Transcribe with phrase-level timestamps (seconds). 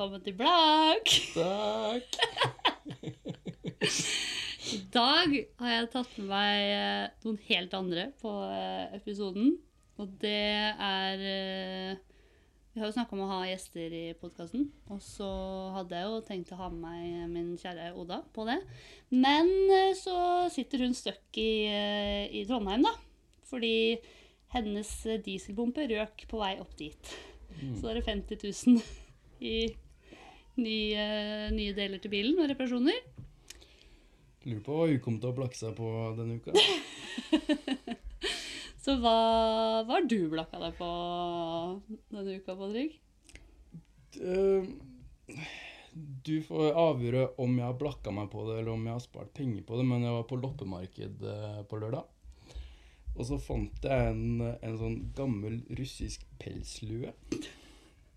[0.00, 1.10] velkommen til Blakk!
[1.34, 2.14] Takk.
[4.72, 9.58] I dag har jeg tatt med meg eh, noen helt andre på eh, episoden.
[10.00, 12.00] Og det er eh,
[12.72, 14.70] Vi har jo snakka om å ha gjester i podkasten.
[14.88, 15.28] Og så
[15.76, 18.56] hadde jeg jo tenkt å ha med meg min kjære Oda på det.
[19.12, 19.52] Men
[20.00, 20.16] så
[20.56, 21.68] sitter hun støkk i,
[22.40, 22.94] i Trondheim, da.
[23.52, 24.00] Fordi
[24.56, 24.96] hennes
[25.28, 27.14] dieselbompe røk på vei opp dit.
[27.52, 28.82] Så da er det 50 000
[29.44, 29.54] i
[30.62, 31.06] nye,
[31.54, 33.00] nye deler til bilen og reparasjoner.
[34.46, 36.54] Lurer på hva hun kom til å blakke seg på denne uka.
[38.80, 39.16] Så hva,
[39.84, 40.86] hva har du blakka deg på
[42.14, 42.94] denne uka, Patrick?
[44.16, 44.70] Eh,
[46.24, 49.34] Du får avgjøre om jeg har blakka meg på det, eller om jeg har spart
[49.36, 52.08] penger på det, men jeg var på loppemarked eh, på lørdag.
[53.18, 57.10] Og så fant jeg en, en sånn gammel russisk pelslue.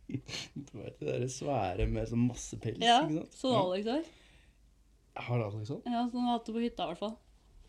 [0.56, 3.38] Du vet det derre svære med sånn masse pels, Ja, ikke sant?
[3.40, 4.08] sånn Alex har.
[5.28, 5.84] Har Alex sånn?
[5.88, 7.16] Ja, sånn har hatt det på hytta, i hvert fall.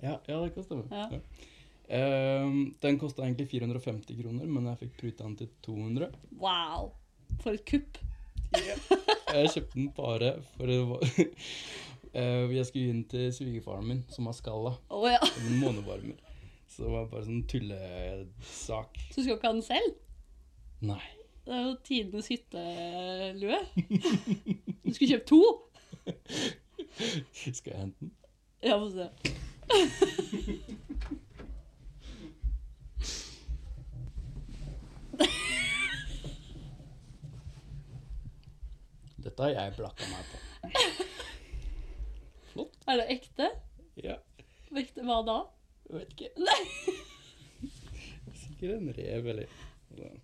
[0.03, 0.89] Ja, ja, det kan stemme.
[0.91, 1.09] Ja.
[1.15, 1.51] Ja.
[1.95, 6.11] Ehm, den kosta egentlig 450 kroner, men jeg fikk pruta den til 200.
[6.41, 6.93] Wow!
[7.43, 7.99] For et kupp.
[8.55, 14.29] Jeg kjøpte den bare for det var uh, Jeg skulle inn til svigerfaren min, som
[14.31, 14.77] har skalla.
[14.95, 15.19] Oh, ja.
[15.59, 16.21] Månevarmer.
[16.71, 18.97] Så det var bare sånn tullesak.
[19.11, 19.99] Så du skal ikke ha den selv?
[20.85, 21.03] Nei.
[21.45, 23.59] Det er jo tidenes hyttelue.
[24.85, 25.43] Du skulle kjøpt to!
[27.53, 28.13] Skal jeg hente den?
[28.65, 29.09] Ja, få se.
[39.25, 40.37] Dette har jeg blakka meg på.
[42.53, 42.77] Flott.
[42.91, 43.51] Er det ekte?
[44.05, 44.19] Ja,
[44.75, 45.37] Ekte hva da?
[45.87, 46.31] jeg vet ikke.
[46.43, 46.63] Nei,
[48.41, 49.53] Sikkert en rev eller
[49.95, 50.17] noe.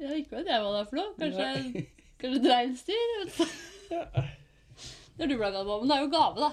[0.00, 1.12] Ja, ikke vet jeg hva det er for noe.
[1.20, 1.84] Kanskje,
[2.22, 3.10] kanskje reinsdyr?
[3.92, 4.06] Ja.
[5.18, 5.74] Har du deg på.
[5.82, 6.52] Men det er jo gave, da.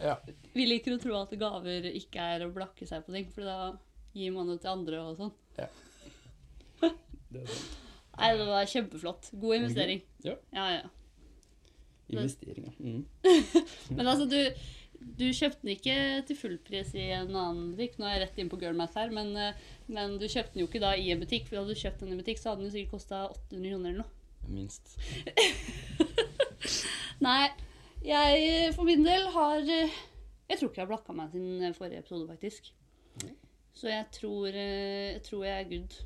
[0.00, 0.14] ja.
[0.54, 3.58] Vi liker å tro at gaver ikke er å blakke seg på ting, for da
[4.16, 5.36] gir man det til andre og sånn.
[7.30, 7.76] Det er sant.
[8.20, 9.28] Nei, det var kjempeflott.
[9.40, 10.00] God investering.
[10.26, 10.34] Ja.
[10.52, 10.88] Ja, ja.
[12.10, 12.72] Investeringer.
[12.78, 13.04] Mm.
[13.96, 14.36] Men altså, du,
[15.00, 15.96] du kjøpte den ikke
[16.28, 17.96] til fullpris i en annen butikk.
[17.98, 19.56] Nå er jeg rett inn på Girlmath her, men, eh,
[19.88, 21.48] men du kjøpte den jo ikke da i en butikk.
[21.48, 23.72] For hadde du kjøpt den i en butikk, så hadde den jo sikkert kosta 800
[23.72, 24.16] kroner eller noe.
[24.50, 24.94] Minst.
[27.26, 27.50] Nei,
[28.04, 29.98] jeg for min del har eh,
[30.48, 32.70] Jeg tror ikke jeg har blakka meg siden forrige episode, faktisk.
[33.76, 36.00] Så jeg tror, eh, jeg tror jeg er good.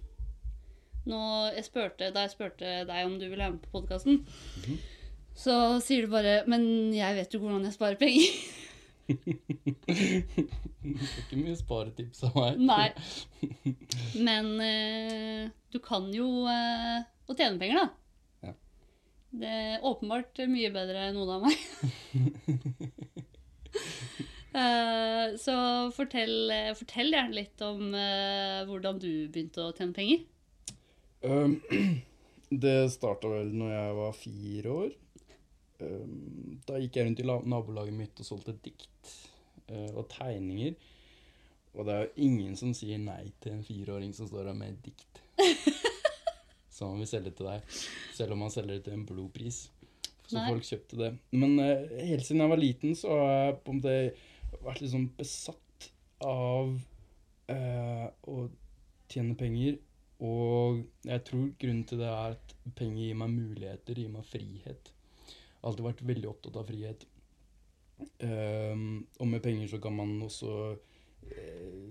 [1.10, 1.20] Nå,
[1.56, 4.22] jeg spurte, da jeg spurte deg om du ville være med på podkasten,
[5.36, 8.60] så sier du bare 'Men jeg vet jo hvordan jeg sparer penger'.
[10.84, 12.60] Ikke mye sparetips av meg.
[12.64, 12.88] Nei.
[14.16, 17.88] Men eh, du kan jo eh, å tjene penger, da.
[18.48, 18.54] Ja.
[19.42, 21.56] Det er åpenbart mye bedre enn noen av meg.
[24.54, 25.54] Eh, så
[25.90, 30.20] fortell, fortell gjerne litt om eh, hvordan du begynte å tjene penger.
[31.26, 31.56] Um,
[32.62, 34.92] det starta vel når jeg var fire år.
[35.84, 39.12] Um, da gikk jeg rundt i nabolaget mitt og solgte dikt
[39.70, 40.74] uh, og tegninger.
[41.74, 44.74] Og det er jo ingen som sier nei til en fireåring som står der med
[44.74, 45.22] et dikt.
[46.74, 47.74] Som han vil selge til deg.
[48.16, 49.60] Selv om han selger det til en blodpris.
[50.24, 50.46] Så Nei.
[50.48, 51.10] folk kjøpte det.
[51.36, 55.08] Men uh, helt siden jeg var liten, så har jeg på en måte vært sånn
[55.18, 55.88] besatt
[56.24, 56.72] av
[57.50, 58.36] uh, å
[59.12, 59.78] tjene penger.
[60.24, 64.93] Og jeg tror grunnen til det er at penger gir meg muligheter, gir meg frihet.
[65.64, 67.06] Alltid vært veldig opptatt av frihet.
[68.26, 71.84] Ehm, og med penger så kan man også uh,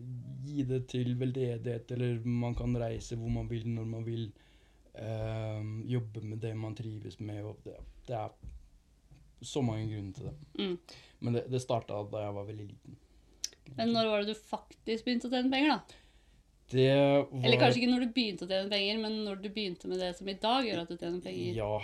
[0.45, 4.28] gi det til veldedighet, eller man kan reise hvor man vil, når man vil.
[4.94, 7.41] Ehm, jobbe med det man trives med.
[7.44, 8.29] Og det, det er
[9.41, 10.35] så mange grunner til det.
[10.59, 10.78] Mm.
[11.19, 13.00] Men det, det starta da jeg var veldig liten.
[13.78, 16.03] Men når var det du faktisk begynte å tjene penger, da?
[16.73, 19.91] Det var Eller kanskje ikke når du begynte å tjene penger, men når du begynte
[19.91, 21.59] med det som i dag gjør at du tjener penger.
[21.59, 21.75] Ja.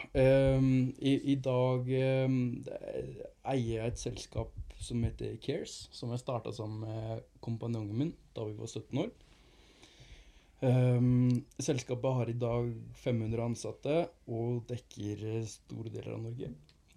[0.58, 1.94] Um, i, I dag
[2.26, 2.40] um,
[3.54, 8.46] eier jeg et selskap som heter Cares, som jeg starta sammen med kompanjongen min da
[8.48, 9.12] vi var 17 år.
[10.60, 16.50] Um, selskapet har i dag 500 ansatte og dekker eh, store deler av Norge.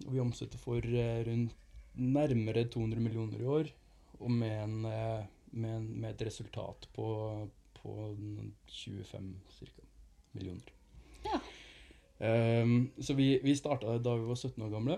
[0.03, 1.55] Vi omsetter for eh, rundt
[1.95, 3.69] nærmere 200 millioner i år,
[4.19, 7.07] og med, en, eh, med, en, med et resultat på,
[7.83, 8.15] på
[8.67, 9.83] 25 cirka,
[10.31, 10.73] millioner.
[11.23, 11.39] Ja.
[12.63, 14.97] Um, så vi, vi starta da vi var 17 år gamle.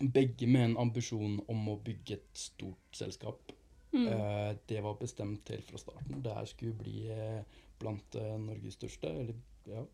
[0.00, 3.52] Begge med en ambisjon om å bygge et stort selskap.
[3.94, 4.08] Mm.
[4.10, 6.22] Uh, det var bestemt helt fra starten.
[6.22, 9.12] Det her skulle bli eh, blant uh, Norges største.
[9.22, 9.38] Eller,
[9.70, 9.84] ja.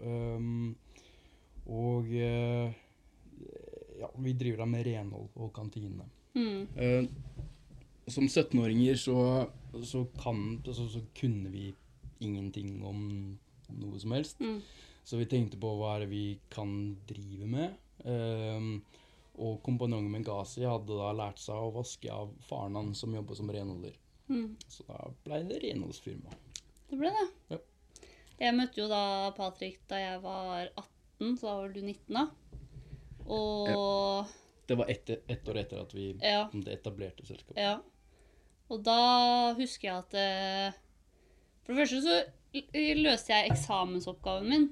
[0.00, 0.76] Um,
[1.68, 2.70] Og uh,
[3.98, 6.06] ja, vi driver da med renhold og kantine.
[6.38, 7.08] Mm.
[8.08, 9.18] Som 17-åringer så,
[9.84, 11.66] så kan altså, så kunne vi
[12.24, 13.02] ingenting om
[13.78, 14.40] noe som helst.
[14.40, 14.62] Mm.
[15.04, 16.72] Så vi tenkte på hva er det vi kan
[17.08, 17.76] drive med.
[18.04, 18.80] Um,
[19.38, 23.36] og kompanjongen min Gazi hadde da lært seg å vaske av faren hans som jobba
[23.38, 23.94] som renholder.
[24.28, 24.56] Mm.
[24.68, 26.34] Så da ble det renholdsfirma.
[26.90, 27.26] Det ble det.
[27.54, 27.60] Ja.
[28.38, 29.02] Jeg møtte jo da
[29.36, 32.26] Patrick da jeg var 18, så da var du 19 da.
[33.28, 34.34] Og
[34.68, 36.48] Det var ett ett år etter at vi ja.
[36.66, 37.62] etablerte selskapet.
[37.62, 37.78] Ja.
[38.68, 39.00] Og da
[39.56, 40.78] husker jeg at eh,
[41.64, 42.18] For det første så
[42.98, 44.68] løste jeg eksamensoppgaven min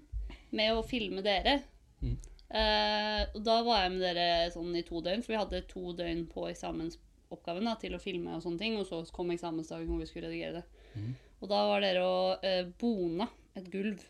[0.56, 1.58] med å filme dere.
[2.00, 2.16] Mm.
[2.46, 5.92] Uh, og da var jeg med dere sånn i to døgn, for vi hadde to
[5.98, 8.76] døgn på eksamensoppgaven da, til å filme og sånne ting.
[8.80, 10.84] Og så kom eksamensdagen hvor vi skulle redigere det.
[10.94, 11.10] Mm.
[11.42, 13.28] Og da var dere og uh, bona
[13.58, 14.04] et gulv.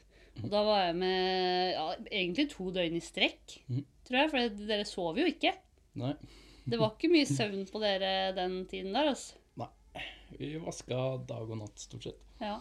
[0.44, 3.82] Og da var jeg med ja, egentlig to døgn i strekk, mm.
[4.06, 4.32] tror jeg.
[4.34, 5.54] For dere sov jo ikke.
[5.96, 6.12] Nei,
[6.66, 9.40] Det var ikke mye søvn på dere den tiden der, altså.
[10.38, 12.20] Vi vaska dag og natt stort sett.
[12.40, 12.58] Ja.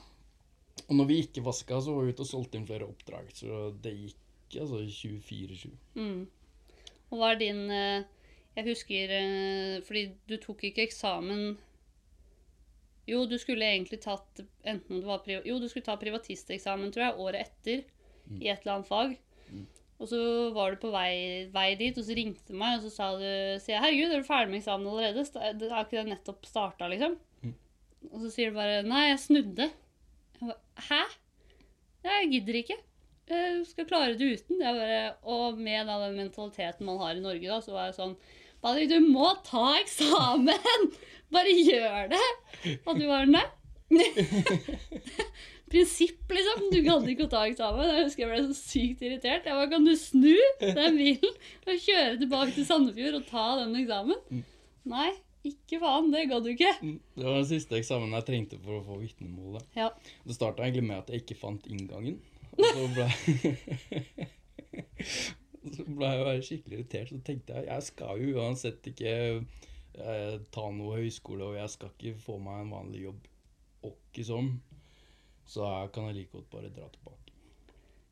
[0.89, 3.29] Og når vi ikke vaska, så var vi ute og solgte inn flere oppdrag.
[3.33, 5.71] Så det gikk altså 24-7.
[5.95, 6.25] Mm.
[7.12, 8.03] Og hva er din eh,
[8.56, 11.57] Jeg husker eh, Fordi du tok ikke eksamen
[13.09, 17.19] Jo, du skulle egentlig tatt enten det var Jo, du skulle ta privatisteksamen, tror jeg,
[17.21, 17.83] året etter.
[18.25, 18.39] Mm.
[18.41, 19.17] I et eller annet fag.
[19.51, 19.65] Mm.
[20.01, 20.19] Og så
[20.56, 23.27] var du på vei, vei dit, og så ringte du meg, og så sa du
[23.63, 25.23] sier 'Herregud, er du ferdig med eksamen allerede?'
[25.59, 27.15] Det- Er ikke det nettopp starta, liksom?
[28.12, 29.69] Og så sier du bare 'Nei, jeg snudde'.
[30.40, 30.60] Jeg bare,
[30.90, 31.18] 'Hæ?'
[32.06, 32.78] Jeg gidder ikke.
[33.30, 34.60] Jeg skal klare det uten.
[34.62, 38.16] Bare, og med da, den mentaliteten man har i Norge, da, så var jeg sånn
[38.62, 40.88] Patrick, du må ta eksamen!
[41.34, 42.28] Bare gjør det!
[42.86, 43.46] Og du var nei.
[45.69, 46.69] Prinsipp, liksom.
[46.72, 47.90] Du gadd ikke å ta eksamen.
[47.90, 49.46] Jeg husker jeg ble så sykt irritert.
[49.46, 53.78] Jeg bare, Kan du snu den bilen og kjøre tilbake til Sandefjord og ta den
[53.81, 54.22] eksamen?
[54.30, 54.44] Mm.
[54.94, 55.12] Nei,
[55.50, 56.12] ikke faen.
[56.13, 56.71] Det gadd du ikke.
[56.81, 59.68] Det var den siste eksamen jeg trengte for å få vitnemålet.
[59.77, 59.89] Ja.
[60.25, 62.19] Det starta egentlig med at jeg ikke fant inngangen.
[62.56, 63.07] Og så ble
[65.75, 67.09] Så ble jeg bare skikkelig irritert.
[67.12, 71.94] Så tenkte jeg jeg skal jo uansett ikke eh, ta noe høyskole, og jeg skal
[71.95, 73.30] ikke få meg en vanlig jobb
[73.89, 74.51] åkke som.
[75.50, 77.25] Så jeg kan jeg like godt bare dra tilbake.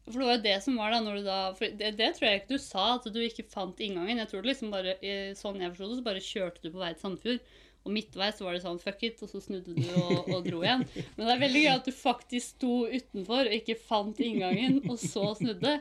[0.06, 2.28] For det var jo det som var da når du da For det, det tror
[2.28, 4.20] jeg ikke du sa, at du ikke fant inngangen.
[4.20, 4.98] Jeg tror liksom bare,
[5.40, 7.54] sånn jeg forstod det, så bare kjørte du på vei til Sandefjord.
[7.84, 10.86] Og midtveis var det sånn fuck it, og så snudde du og, og dro igjen.
[11.18, 14.96] Men det er veldig gøy at du faktisk sto utenfor og ikke fant inngangen, og
[15.02, 15.74] så snudde.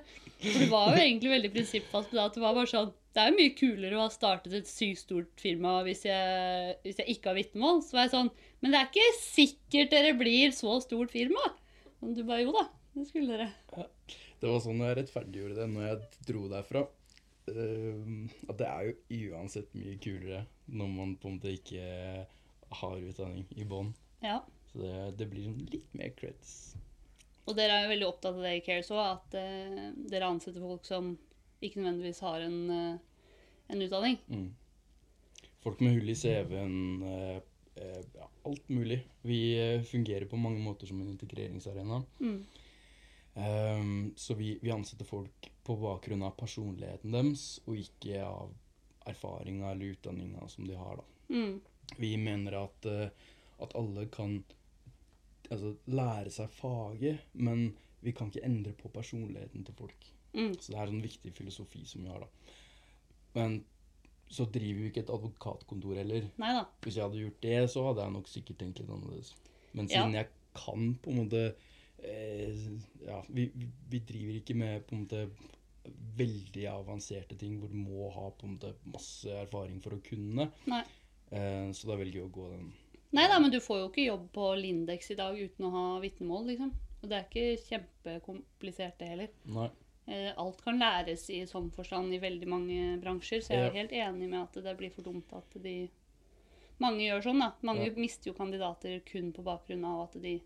[0.43, 3.23] For du var jo egentlig veldig prinsippfast på det at det var bare sånn Det
[3.23, 7.15] er jo mye kulere å ha startet et sykt stort firma hvis jeg, hvis jeg
[7.15, 7.83] ikke har vitnemål.
[7.87, 11.53] Så var jeg sånn Men det er ikke sikkert dere blir så stort firma.
[12.03, 13.49] Men du bare Jo da, det skulle dere.
[14.43, 16.85] Det var sånn jeg rettferdiggjorde det når jeg dro derfra.
[17.49, 21.83] Uh, at det er jo uansett mye kulere når man på en måte ikke
[22.83, 23.91] har utdanning i bånn.
[24.23, 24.39] Ja.
[24.71, 26.55] Så det, det blir sånn litt mer creds.
[27.49, 30.63] Og dere er jo veldig opptatt av det i Cares òg, at uh, dere ansetter
[30.63, 31.15] folk som
[31.63, 33.33] ikke nødvendigvis har en, uh,
[33.73, 34.19] en utdanning.
[34.31, 34.51] Mm.
[35.63, 39.01] Folk med hull i CV-en, uh, ja, alt mulig.
[39.27, 39.41] Vi
[39.89, 42.03] fungerer på mange måter som en integreringsarena.
[42.23, 42.41] Mm.
[43.35, 48.53] Ehm, så vi, vi ansetter folk på bakgrunn av personligheten deres, og ikke av
[49.09, 50.97] erfaringa eller utdanninga som de har.
[51.01, 51.35] da.
[51.35, 51.61] Mm.
[51.97, 53.09] Vi mener at, eh,
[53.63, 54.43] at alle kan
[55.51, 57.73] altså, lære seg faget, men
[58.03, 60.09] vi kan ikke endre på personligheten til folk.
[60.35, 60.55] Mm.
[60.59, 62.57] Så det er en viktig filosofi som vi har, da.
[63.35, 63.65] Men
[64.33, 66.29] så driver vi ikke et advokatkontor heller.
[66.41, 66.65] Neida.
[66.85, 69.35] Hvis jeg hadde gjort det, så hadde jeg nok sikkert tenkt litt annerledes.
[69.73, 69.93] Men Ja.
[70.03, 71.55] siden jeg kan på en måte
[72.03, 73.51] Ja, vi,
[73.91, 75.31] vi- driver ikke med på en måte
[76.17, 80.49] veldig avanserte ting hvor du må ha på en måte masse erfaring for å kunne.
[80.71, 80.83] Nei.
[81.33, 82.73] Eh, så da velger jeg å gå den.
[83.13, 85.85] Nei da, men du får jo ikke jobb på Lindex i dag uten å ha
[86.01, 86.71] vitnemål, liksom.
[87.03, 89.33] Og det er ikke kjempekomplisert, det heller.
[89.53, 89.69] Nei.
[90.07, 93.81] Eh, alt kan læres i sånn forstand i veldig mange bransjer, så jeg er Ja.
[93.83, 95.91] helt enig med at det blir for dumt at de
[96.81, 97.53] Mange gjør sånn, da.
[97.63, 97.93] Mange Ja.
[97.97, 100.41] mister jo kandidater kun på bakgrunn av at de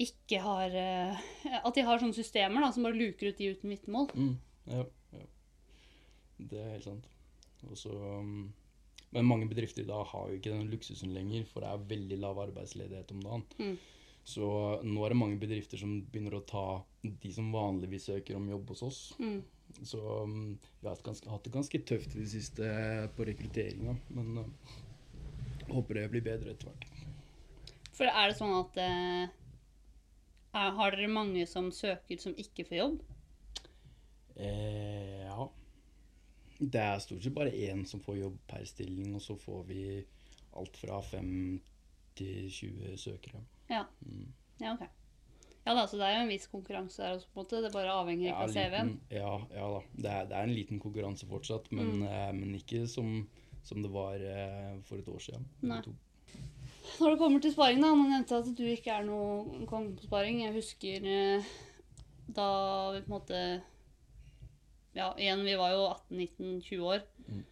[0.00, 1.24] ikke har eh,
[1.60, 4.10] At de har sånne systemer da, som bare luker ut de uten vitnemål.
[4.14, 4.34] Mm,
[4.72, 4.84] ja,
[5.14, 5.26] ja.
[6.38, 7.10] Det er helt sant.
[7.64, 8.52] Også, um,
[9.14, 12.18] men mange bedrifter i dag har jo ikke den luksusen lenger, for det er veldig
[12.20, 13.44] lav arbeidsledighet om dagen.
[13.58, 13.76] Mm.
[14.24, 14.48] Så
[14.84, 16.66] nå er det mange bedrifter som begynner å ta
[17.04, 19.00] de som vanligvis søker om jobb hos oss.
[19.20, 19.42] Mm.
[19.84, 22.74] Så um, vi har hatt, ganske, hatt det ganske tøft i det siste
[23.16, 24.74] på rekrutteringa, men uh,
[25.70, 26.90] håper det blir bedre etter hvert.
[27.94, 29.32] For er det sånn at er,
[30.54, 33.00] Har dere mange som søker som ikke får jobb?
[34.36, 35.48] Eh, ja.
[36.58, 39.80] Det er stort sett bare én som får jobb per stilling, og så får vi
[40.54, 41.32] alt fra fem
[42.14, 43.42] til 20 søkere.
[43.70, 43.84] Ja.
[44.06, 44.28] Mm.
[44.62, 44.84] Ja, ok.
[45.64, 47.60] Ja da, så det er jo en viss konkurranse der også, på en måte.
[47.64, 48.90] Det bare avhenger ikke av CV-en.
[49.10, 49.80] ja, ja da.
[49.96, 52.02] Det er, det er en liten konkurranse fortsatt, men, Mm.
[52.06, 53.26] eh, men ikke som,
[53.64, 55.46] som det var eh, for et år siden.
[55.62, 55.80] Nei.
[57.00, 57.92] Når det kommer til sparing, da.
[57.94, 60.42] Nå nevnte at du ikke er noe konge på sparing.
[60.44, 61.48] Jeg husker eh,
[62.36, 62.48] da
[62.94, 63.40] vi på en måte
[64.94, 67.02] Ja, igjen, vi var jo 18-19-20 år.
[67.26, 67.42] Mm.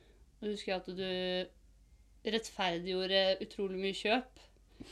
[0.40, 4.44] Og husker jeg at du rettferdiggjorde utrolig mye kjøp.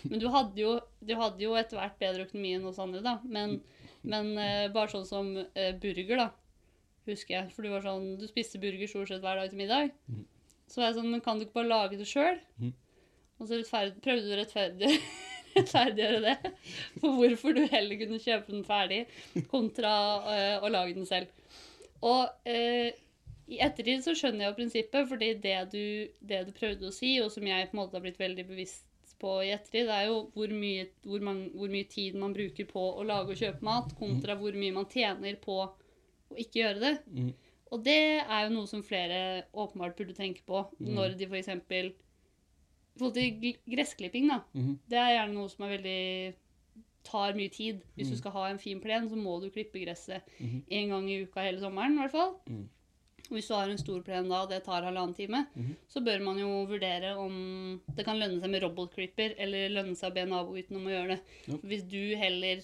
[0.09, 3.17] Men du hadde jo, du hadde jo etter hvert bedre økonomi enn oss andre, da.
[3.23, 3.61] Men,
[4.03, 6.29] men eh, bare sånn som eh, burger, da.
[7.09, 7.55] Husker jeg.
[7.55, 9.95] For du var sånn Du spiste burger stort sett hver dag til middag.
[10.11, 10.27] Mm.
[10.71, 12.39] Så var jeg sånn Men kan du ikke bare lage det sjøl?
[12.59, 12.75] Mhm.
[13.41, 14.91] Og så rettferd, prøvde du å rettferdig,
[15.57, 16.55] rettferdiggjøre det.
[17.01, 19.05] For hvorfor du heller kunne kjøpe den ferdig
[19.51, 19.93] kontra
[20.35, 21.33] eh, å lage den selv.
[22.05, 22.93] Og eh,
[23.51, 25.83] i ettertid så skjønner jeg jo prinsippet, fordi det du,
[26.21, 28.87] det du prøvde å si, og som jeg på en måte har blitt veldig bevisst
[29.21, 32.69] på i ettertid, det er jo hvor mye, hvor, man, hvor mye tid man bruker
[32.69, 36.81] på å lage og kjøpe mat, kontra hvor mye man tjener på å ikke gjøre
[36.85, 36.93] det.
[37.11, 37.33] Mm.
[37.71, 39.19] Og det er jo noe som flere
[39.53, 40.95] åpenbart burde tenke på Mm.
[40.97, 41.51] når de f.eks.
[43.01, 44.41] Forhold til gressklipping, da.
[44.55, 44.75] Mhm.
[44.93, 46.35] Det er gjerne noe som er veldig
[47.09, 47.81] tar mye tid.
[47.97, 48.13] Hvis Mm.
[48.13, 50.89] du skal ha en fin plen, så må du klippe gresset én mm -hmm.
[50.91, 51.95] gang i uka hele sommeren.
[51.97, 52.35] i hvert fall.
[52.47, 52.69] Mm.
[53.31, 55.75] Og hvis du har en stor plen da, og det tar halvannen time, -hmm.
[55.89, 60.11] så bør man jo vurdere om det kan lønne seg med robotklipper, eller lønne seg
[60.11, 61.21] å be nabogutten om å gjøre det.
[61.49, 61.61] Yep.
[61.63, 62.61] Hvis du heller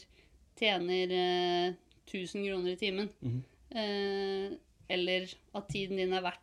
[0.59, 1.75] tjener eh,
[2.07, 3.43] 1000 kroner i timen, Mhm.
[3.75, 4.51] eh,
[4.91, 6.41] eller at tiden din er verdt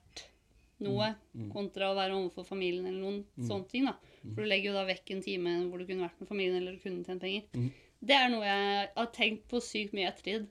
[0.84, 1.50] noe, Mm.
[1.52, 3.48] kontra å være overfor familien eller noen Mm.
[3.48, 3.86] sånne ting.
[3.86, 3.94] da.
[4.36, 6.78] For du legger jo da vekk en time hvor du kunne vært med familien eller
[6.80, 7.44] kunne tjent penger.
[7.54, 7.72] Mm.
[8.04, 10.48] Det er noe jeg har tenkt på sykt mye ettertid.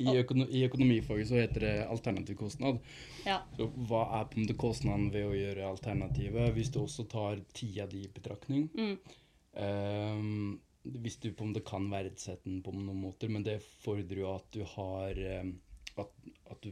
[0.00, 2.78] I, økono I økonomifaget så heter det alternativ kostnad.
[3.26, 3.42] Ja.
[3.56, 7.36] Så hva er på en måte kostnaden ved å gjøre alternativet, hvis du også tar
[7.52, 8.70] tida di i betraktning?
[8.74, 8.98] Mm.
[9.60, 14.22] Um, hvis du på en måte kan verdsette den på noen måter, men det fordrer
[14.22, 15.58] jo at du har ehm,
[15.98, 16.08] at,
[16.50, 16.70] at du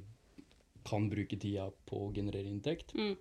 [0.88, 2.94] kan bruke tida på å generere inntekt.
[2.96, 3.14] Mm.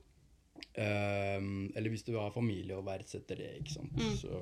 [0.77, 3.97] Um, eller hvis du har familie og verdsetter det, ikke sant.
[3.97, 4.15] Mm.
[4.17, 4.41] Så,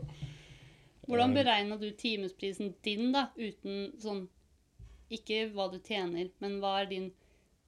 [1.05, 4.25] Hvordan eh, beregna du timesprisen din, da, uten sånn
[5.13, 7.09] Ikke hva du tjener, men hva er din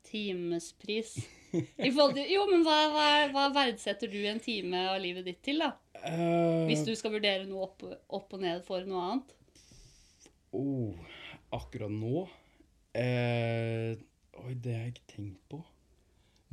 [0.08, 1.18] timespris?
[1.52, 5.72] Til, jo, men hva, hva, hva verdsetter du en time av livet ditt til, da?
[6.02, 9.32] Uh, Hvis du skal vurdere noe opp, opp og ned for noe annet?
[10.56, 11.08] Oh,
[11.56, 12.26] akkurat nå
[12.98, 13.96] eh,
[14.48, 15.60] Oi, det har jeg ikke tenkt på.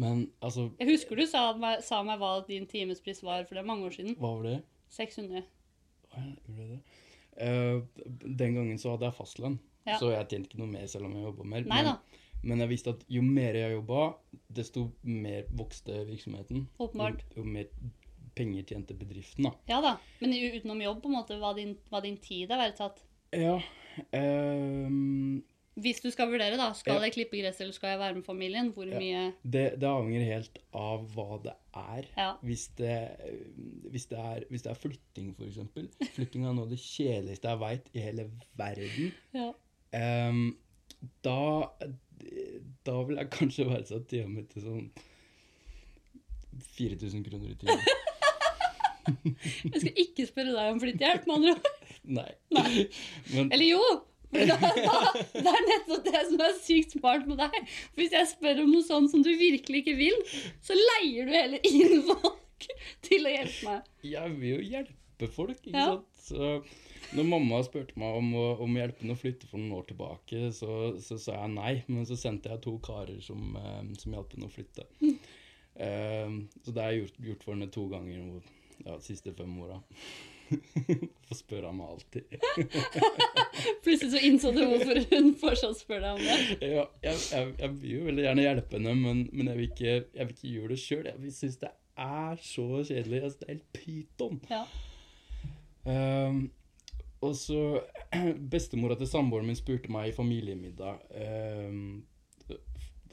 [0.03, 3.63] Men altså Jeg husker du sa meg, sa meg hva din timespris var, for det
[3.63, 4.17] er mange år siden.
[4.19, 4.57] Hva var det?
[4.97, 5.45] 600.
[6.15, 6.81] Å, gjorde det?
[7.35, 7.79] Uh,
[8.43, 9.99] den gangen så hadde jeg fastlønn, Ja.
[10.01, 11.65] så jeg tjente ikke noe mer selv om jeg jobba mer.
[11.71, 14.05] Nei men, men jeg visste at jo mer jeg jobba,
[14.59, 16.67] desto mer vokste virksomheten.
[16.83, 17.25] åpenbart.
[17.35, 17.71] Jo, jo mer
[18.35, 19.55] penger tjente bedriften, da.
[19.71, 23.03] Ja da, men utenom jobb, på en måte, var din, var din tid er verdsatt.
[23.35, 23.59] Ja.
[24.15, 25.43] ehm,
[25.75, 28.69] Hvis du skal vurdere, da, skal jeg klippe gress eller skal jeg være med familien?
[28.77, 28.99] Hvor Ja.
[29.01, 32.07] mye det, det avhenger helt av hva det er.
[32.17, 32.29] Ja.
[32.47, 32.93] Hvis det,
[33.91, 35.59] hvis det, er, hvis det er flytting, f.eks.
[36.15, 38.29] Flytting er noe av det kjedeligste jeg veit i hele
[38.61, 39.13] verden.
[39.35, 39.51] ja.
[39.95, 40.57] Um,
[41.23, 41.69] da,
[42.87, 44.87] da vil jeg kanskje være satt hjemme til sånn
[46.79, 47.85] 4000 kroner i timen.
[49.05, 51.89] Jeg skal ikke spørre deg om flyttehjelp, med andre ord.
[52.17, 52.31] Nei.
[52.57, 52.85] Nei.
[53.35, 53.83] Men Eller jo!
[54.35, 55.01] Da, da,
[55.35, 57.55] det er nettopp det som er sykt smart med deg.
[57.93, 60.17] For Hvis jeg spør om noe sånn som du virkelig ikke vil,
[60.65, 62.67] så leier du heller inn folk
[63.07, 63.93] til å hjelpe meg.
[64.11, 65.87] jeg vil jo hjelpe folk, ikke Ja.
[65.95, 66.11] sant.
[66.25, 69.87] Så når mamma spurte meg om å, om hjelpe henne å flytte for noen år
[69.91, 71.75] tilbake, så, så sa jeg nei.
[71.93, 74.87] Men så sendte jeg to karer som, eh, som hjalp henne å flytte.
[75.77, 79.53] Ehm, så det har jeg gjort, gjort for henne to ganger de ja, siste fem
[79.63, 79.79] åra.
[81.29, 82.35] Får spørre meg alltid.
[83.85, 86.39] Plutselig så innså du hvorfor hun fortsatt spør deg om det.
[86.75, 89.95] Ja, jeg, jeg, jeg vil jo veldig gjerne hjelpe henne, men, men jeg, vil ikke,
[89.95, 91.09] jeg vil ikke gjøre det sjøl.
[91.11, 91.73] Jeg syns det
[92.07, 93.23] er så kjedelig.
[93.23, 94.43] Altså, det er helt pyton.
[94.51, 94.65] Ja.
[95.85, 96.43] Um,
[97.25, 97.61] og så
[98.53, 101.01] Bestemora til samboeren min spurte meg i familiemiddag
[101.69, 102.03] um,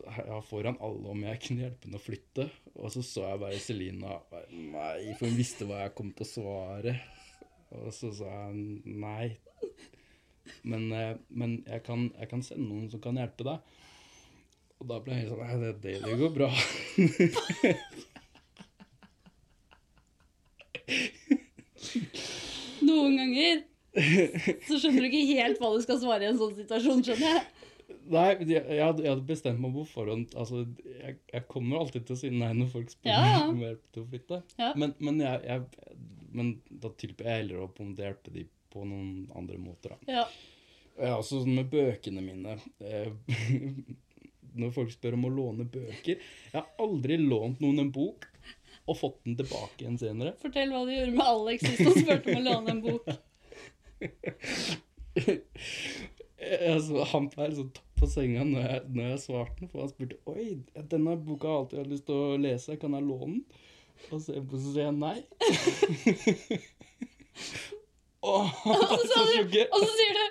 [0.05, 2.47] ja, foran alle om jeg kunne hjelpe henne å flytte.
[2.75, 4.19] Og så så jeg bare Selina
[4.51, 6.95] Nei, for hun visste hva jeg kom til å svare.
[7.77, 8.53] Og så sa jeg
[8.85, 9.37] nei.
[10.67, 13.57] Men, eh, men jeg, kan, jeg kan sende noen som kan hjelpe deg.
[14.81, 16.49] Og da ble jeg sånn Nei, det, det, det går bra.
[22.81, 23.55] Noen ganger
[23.91, 27.43] så skjønner du ikke helt hva du skal svare i en sånn situasjon, skjønner jeg.
[28.11, 30.31] Nei, jeg, jeg, hadde, jeg hadde bestemt meg på forhånd.
[30.39, 33.41] Altså, jeg, jeg kommer alltid til å si nei når folk spør Ja, ja.
[33.49, 34.41] om hjelp til å flytte.
[34.59, 34.71] Ja.
[34.79, 35.61] Men, men, jeg, jeg,
[36.37, 39.95] men da tilbyr jeg heller det hjelper de på noen andre måter.
[39.95, 40.19] Da.
[40.19, 40.25] Ja.
[40.99, 42.57] Ja, også sånn med bøkene mine.
[42.83, 43.11] Eh,
[44.59, 48.19] når folk spør om å låne bøker Jeg har aldri lånt noen en bok
[48.89, 50.31] og fått den tilbake igjen senere.
[50.41, 53.05] Fortell hva du gjorde med Alex sist han spurte om å låne en bok.
[56.73, 59.93] altså, han ble liksom tatt på senga når jeg, når jeg svarte den, for han
[59.93, 60.47] spurte Oi,
[60.89, 63.43] denne boka har jeg alltid hatt lyst til å lese, kan jeg låne den?
[64.11, 65.19] Og så, så sier jeg nei.
[68.21, 70.25] Åh, han Og så, så du, og så sier du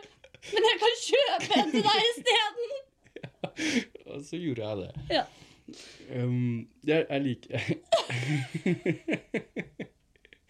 [0.53, 2.69] Men jeg kan kjøpe en til deg isteden!
[4.11, 4.91] Og så gjorde jeg det.
[5.15, 5.25] Ja.
[6.11, 7.59] Um, jeg, jeg liker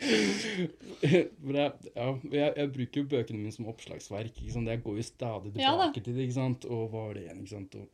[0.01, 4.33] For jeg, ja, jeg, jeg bruker jo bøkene mine som oppslagsverk.
[4.41, 4.71] Ikke sant?
[4.73, 6.23] Jeg går jo stadig Ja tilbake til det.
[6.25, 6.65] ikke sant?
[6.65, 7.43] Og hva var det igjen?
[7.45, 7.77] ikke sant?
[7.77, 7.85] Og,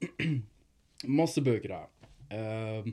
[1.21, 1.87] masse bøker jeg.
[2.30, 2.87] Um,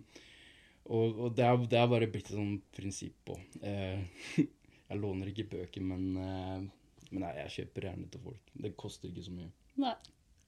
[0.85, 3.37] og og det, er, det er bare blitt et sånt prinsipp på.
[3.61, 4.01] Eh,
[4.89, 8.51] jeg låner ikke bøker, men, eh, men jeg, jeg kjøper gjerne til folk.
[8.65, 9.49] Det koster ikke så mye.
[9.81, 9.95] Nei,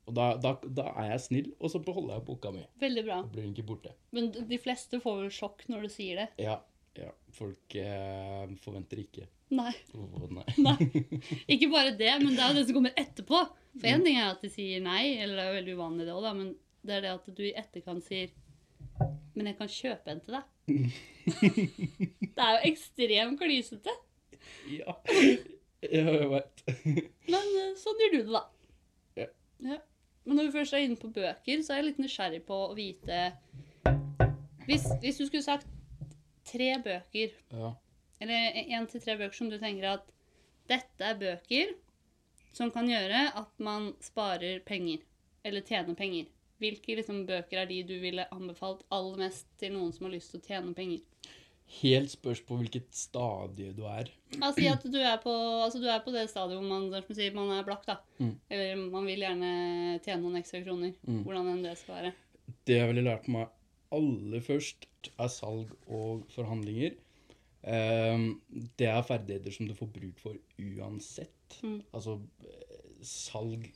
[0.06, 2.66] Og da, da, da er jeg snill, og så beholder jeg boka mi.
[2.84, 3.22] veldig bra.
[3.26, 3.94] Da blir den ikke borte.
[4.14, 6.28] Men de fleste får vel sjokk når du sier det.
[6.46, 6.60] Ja,
[7.00, 7.10] ja.
[7.36, 9.26] Folk eh, forventer ikke
[9.56, 9.72] Nei.
[9.94, 10.46] Oh, nei.
[10.66, 10.76] Nei.
[11.54, 13.42] Ikke bare det, men det er jo det som kommer etterpå.
[13.76, 16.16] For én ting er at de sier nei, eller det er jo veldig uvanlig det
[16.16, 16.48] òg, men
[16.86, 18.32] det er det at du i etterkant sier
[19.36, 20.44] Men jeg kan kjøpe en til deg.
[22.36, 23.94] Det er jo ekstremt klysete.
[24.72, 24.94] Ja,
[25.86, 26.64] jeg vet.
[27.34, 28.44] Men eh, sånn gjør du det, da.
[29.20, 29.28] Ja.
[29.72, 29.80] Ja.
[30.26, 32.76] Men når vi først er inne på bøker, så er jeg litt nysgjerrig på å
[32.78, 33.20] vite
[34.66, 35.68] Hvis, hvis du skulle sagt
[36.50, 37.74] tre bøker, Ja.
[38.22, 40.08] eller én til tre bøker som du tenker at
[40.70, 41.76] dette er bøker
[42.56, 45.04] som kan gjøre at man sparer penger,
[45.46, 46.26] eller tjener penger.
[46.62, 50.32] Hvilke liksom, bøker er de du ville anbefalt aller mest til noen som har lyst
[50.34, 51.04] til å tjene penger?
[51.80, 54.12] Helt spørs på hvilket stadie du er.
[54.38, 57.34] Altså, si at du er, på, altså, du er på det stadiet hvor man, sier,
[57.36, 57.98] man er blakk, da.
[58.20, 58.36] Mm.
[58.54, 59.54] Eller man vil gjerne
[60.06, 60.94] tjene noen ekstra kroner.
[61.08, 61.24] Mm.
[61.26, 62.14] Hvordan enn det skal være.
[62.70, 63.50] Det jeg ville lært meg
[63.96, 64.88] aller først,
[65.22, 66.96] er salg og forhandlinger.
[67.66, 68.28] Ehm,
[68.78, 71.58] det er ferdigheter som du får bruk for uansett.
[71.66, 71.80] Mm.
[71.94, 73.68] Altså eh, salg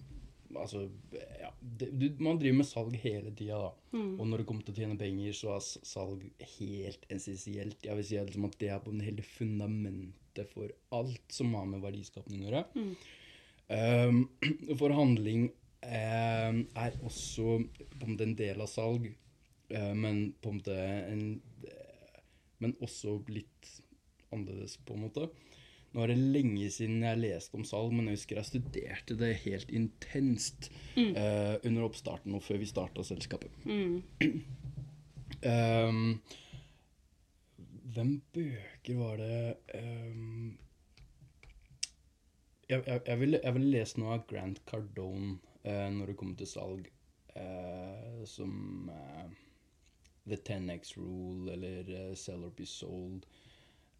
[0.58, 3.72] Altså, ja det, du, Man driver med salg hele tida, da.
[3.94, 4.14] Mm.
[4.20, 7.78] Og når det kommer til å tjene penger, så er salg helt essensielt.
[7.86, 11.84] Jeg vil si liksom at det er på hele fundamentet for alt som har med
[11.84, 12.68] verdiskapning å gjøre.
[12.76, 12.94] Mm.
[13.70, 14.24] Um,
[14.80, 15.44] forhandling
[15.86, 19.04] um, er også på en måte en del av salg,
[19.70, 21.22] uh, men på en måte en,
[22.58, 23.70] Men også litt
[24.34, 25.28] annerledes, på en måte.
[25.94, 29.32] Nå er det lenge siden jeg leste om salg, men jeg husker jeg studerte det
[29.46, 31.14] helt intenst Mm.
[31.16, 33.50] uh, under oppstarten og før vi starta selskapet.
[33.66, 34.04] Mm.
[35.48, 36.22] Um,
[37.96, 40.58] hvem bøker var det um,
[42.70, 46.36] jeg, jeg, jeg, ville, jeg ville lese noe av Grant Cardone uh, når det kommer
[46.42, 46.90] til salg.
[47.40, 48.92] uh, som
[50.28, 53.26] The 10X Rule eller Sell or Be Sold.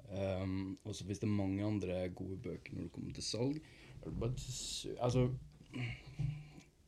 [0.10, 3.60] Um, og så finnes det mange andre gode bøker når det kommer til salg.
[4.98, 5.28] Altså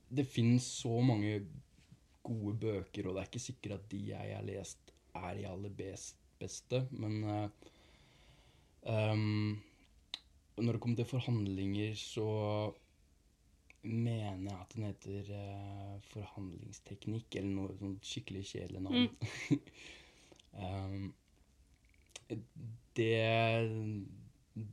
[0.10, 1.42] Det finnes så mange
[2.24, 5.70] gode bøker, og det er ikke sikkert at de jeg har lest, er de aller
[5.70, 7.50] best, beste, men uh,
[8.82, 9.62] um,
[10.58, 12.28] når det kommer til forhandlinger, så
[13.84, 19.10] mener jeg at den heter uh, forhandlingsteknikk, eller noe sånt skikkelig kjedelig navn.
[20.66, 21.14] um,
[22.96, 24.06] det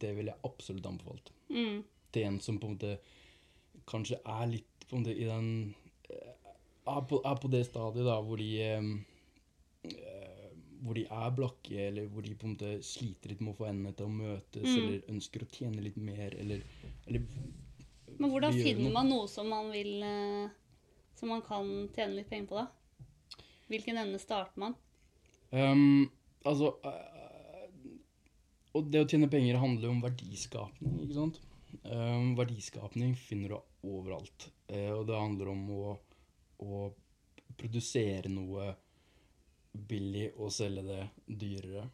[0.00, 1.30] det vil jeg absolutt anbefalt.
[1.54, 1.82] Mm.
[2.12, 2.96] Til en som på en måte
[3.88, 5.74] kanskje er litt på en måte i den
[6.10, 6.34] eh,
[6.88, 8.88] er på, er på det stadiet da hvor de eh,
[9.84, 10.48] eh,
[10.82, 13.66] hvor de er blakke, eller hvor de på en måte sliter litt med å få
[13.66, 14.76] endene til å møtes, Mm.
[14.78, 16.62] eller ønsker å tjene litt mer, eller,
[17.06, 17.24] eller
[18.18, 18.92] Men hvordan finner noe.
[18.94, 19.98] man noe som man vil
[21.18, 22.68] Som man kan tjene litt penger på, da?
[23.68, 24.76] Hvilken ende starter man?
[25.50, 26.08] Um,
[26.46, 26.76] altså
[28.76, 31.40] Og det å tjene penger handler jo om verdiskapning, ikke sant?
[31.84, 34.48] Um, verdiskapning finner du overalt.
[34.68, 35.94] Uh, og det handler om å,
[36.64, 36.82] å
[37.58, 38.72] produsere noe
[39.88, 41.00] billig og selge det
[41.40, 41.86] dyrere.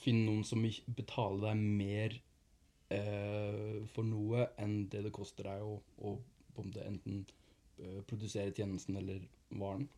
[0.00, 0.64] Finn noen som
[0.96, 2.16] betaler deg mer
[2.94, 6.16] uh, for noe enn det det koster deg å, å
[6.62, 7.24] enten
[7.78, 9.88] eh, produsere tjenesten eller varen.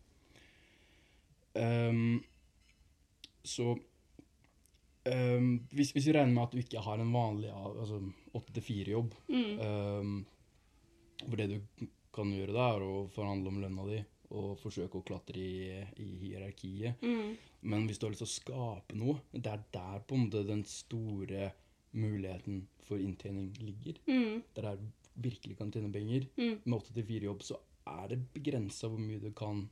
[1.57, 2.25] Um,
[3.45, 3.75] så
[5.11, 8.01] ehm, hvis, hvis vi regner med at du ikke har en vanlig altså,
[8.35, 9.59] 8-4-jobb, Mm.
[9.61, 10.27] um,
[11.27, 14.03] hvor det du kan gjøre, da, er å forhandle om lønna di
[14.37, 17.01] og forsøke å klatre i, i hierarkiet.
[17.03, 17.37] Mm.
[17.71, 20.43] Men hvis du har lyst til å skape noe, det er der på en måte
[20.49, 21.53] den store
[21.97, 24.01] muligheten for inntjening ligger.
[24.11, 24.43] Mm.
[24.57, 24.83] Der er
[25.17, 26.27] virkelig kan tjene penger.
[26.37, 26.59] Mm.
[26.65, 29.69] Med 8-4-jobb så er det begrensa hvor mye du kan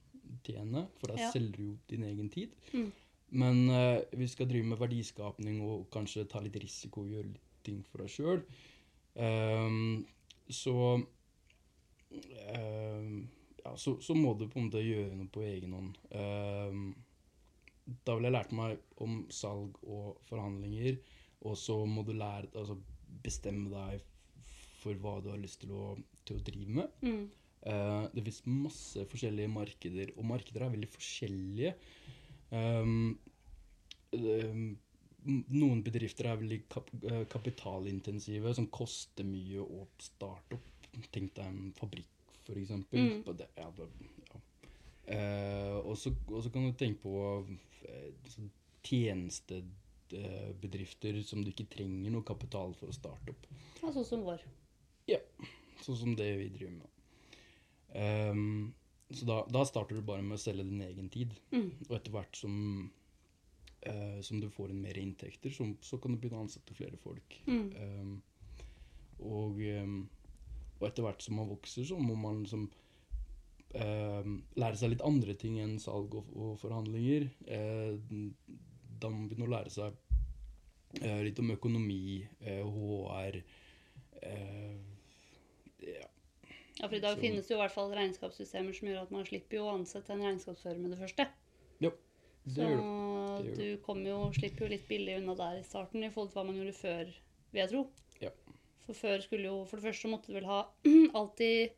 [0.46, 1.30] tjene, for da Ja.
[1.34, 2.54] selger du jo din egen tid.
[2.72, 2.92] Mm.
[3.34, 7.50] Men eh, vi skal drive med verdiskapning og kanskje ta litt risiko og gjøre litt
[7.64, 8.42] ting for deg sjøl.
[10.52, 10.74] så
[12.52, 13.14] ehm,
[13.64, 16.00] ja, så, så må du på en måte gjøre noe på egen hånd.
[16.12, 16.88] Um,
[18.04, 20.98] da ville jeg lært meg om salg og forhandlinger,
[21.44, 22.76] og så må du lære, altså
[23.24, 24.04] bestemme deg
[24.82, 25.94] for hva du har lyst til å,
[26.28, 27.00] til å drive med.
[27.04, 27.24] Mm.
[27.64, 31.72] Uh, det fins masse forskjellige markeder, og markeder er veldig forskjellige.
[32.54, 33.18] Um,
[34.14, 34.78] um,
[35.26, 40.68] noen bedrifter er veldig kap eh, kapitalintensive, som koster mye å starte opp.
[41.10, 42.06] Tenk deg en fabrikk,
[42.54, 43.00] eksempel.
[43.00, 43.24] Mm.
[43.40, 43.88] Det- Ja, det,
[44.28, 44.36] ja.
[45.14, 46.12] Eh, og så
[46.52, 47.14] kan du tenke på
[47.88, 48.10] eh,
[48.84, 53.46] tjenestebedrifter som du ikke trenger noe kapital for å starte opp.
[53.82, 54.40] Ja, sånn som vår.
[55.84, 56.88] Sånn som det vi driver med.
[57.94, 58.72] Ehm,
[59.10, 61.34] så da, da starter du bare med å selge din egen tid.
[61.52, 61.70] Mm.
[61.88, 62.54] Og etter hvert som,
[63.84, 67.00] eh, som du får inn mer inntekter, så, så kan du begynne å ansette flere
[67.00, 67.36] folk.
[67.46, 67.66] Mm.
[67.80, 68.14] Um,
[69.24, 69.98] og, um,
[70.80, 72.64] og etter hvert som man vokser, så må man liksom
[73.78, 77.28] ehm, lære seg litt andre ting enn salg og, og forhandlinger.
[77.46, 77.94] Uh,
[79.00, 79.94] da må man begynne å lære seg
[81.04, 83.38] uh, litt om økonomi, uh, HR
[84.24, 84.93] eh, ja,
[86.80, 89.10] Ja, for i dag Så- finnes det jo i hvert fall regnskapssystemer som gjør at
[89.14, 91.28] man slipper jo å ansette en regnskapsfører med det første.
[91.80, 91.92] det
[92.52, 93.54] Så gjør det.
[93.56, 96.30] Det gjør du kommer jo, slipper jo litt billig unna der i starten i forhold
[96.32, 97.04] til hva man gjorde før,
[97.52, 97.86] vil jeg tro.
[98.20, 98.30] Ja.
[98.86, 100.66] For før skulle jo For det første så måtte du vel ha
[101.14, 101.70] alltid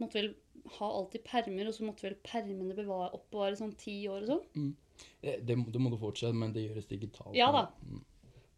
[0.00, 0.34] Måtte vel
[0.78, 4.44] ha alltid permer, og så måtte vel permene bevare, oppbevares sånn ti år og sånn.
[4.54, 4.76] Mm.
[5.44, 7.34] Det, må- det må du fortsette, men det gjøres digitalt.
[7.34, 7.62] Ja da.
[7.66, 7.98] da.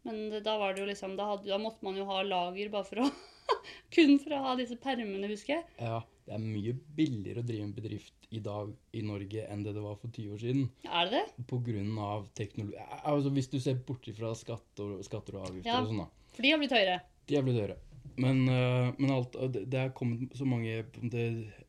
[0.07, 2.71] Men det, da var det jo liksom da, hadde, da måtte man jo ha lager
[2.73, 3.11] bare for å
[3.93, 5.65] Kun for å ha disse permene, husker jeg.
[5.83, 9.73] Ja, det er mye billigere å drive en bedrift i dag i Norge enn det
[9.75, 10.69] det var for ti år siden.
[10.87, 11.45] Er det det?
[11.49, 15.81] På grunn av teknologi Altså Hvis du ser bort fra skatter, skatter og avgifter Ja.
[15.83, 16.07] og sånn, da.
[16.31, 17.01] For de har blitt høyere.
[17.27, 17.77] De har blitt høyere.
[18.21, 21.25] Men, eh, men alt, det, er kommet så mange måte,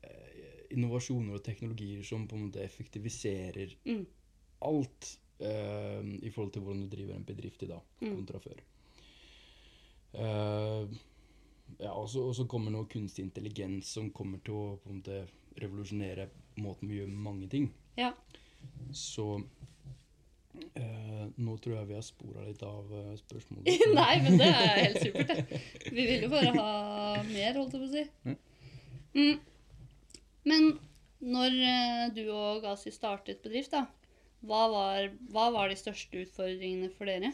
[0.07, 4.07] eh, innovasjoner og teknologier som på en måte effektiviserer Mm.
[4.63, 8.15] alt eh, i forhold til hvordan du driver en bedrift i dag Mm.
[8.17, 8.61] kontra før.
[10.13, 10.85] Uh,
[11.81, 15.23] ja, og så kommer noe kunstig intelligens som kommer til å på en måte
[15.63, 16.27] revolusjonere
[16.61, 17.71] måten vi gjør mange ting.
[17.97, 18.11] Ja.
[18.93, 19.25] Så
[20.77, 23.87] eh, nå tror jeg vi har spora litt av eh, spørsmålet.
[23.99, 25.63] Nei, men det er helt supert, det.
[25.89, 26.71] Vi vil jo bare ha
[27.31, 28.05] mer, holdt jeg på å si.
[29.17, 29.41] Mm.
[30.49, 30.71] Men
[31.23, 31.59] når
[32.17, 33.87] du og Gazi startet bedrift, da,
[34.47, 37.33] hva var, hva var de største utfordringene for dere?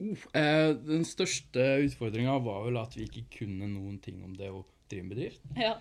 [0.00, 4.50] Uh, eh, den største utfordringa var vel at vi ikke kunne noen ting om det
[4.52, 5.46] å drive en bedrift.
[5.60, 5.76] Ja.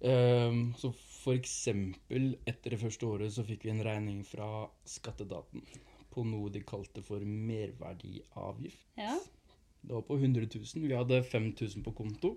[0.00, 5.60] Ehm, så for eksempel etter det første året så fikk vi en regning fra skattedaten
[6.10, 8.88] på noe de kalte for merverdiavgift.
[9.00, 9.18] ja.
[9.80, 10.88] Det var på 100 000.
[10.88, 12.34] Vi hadde 5000 på konto.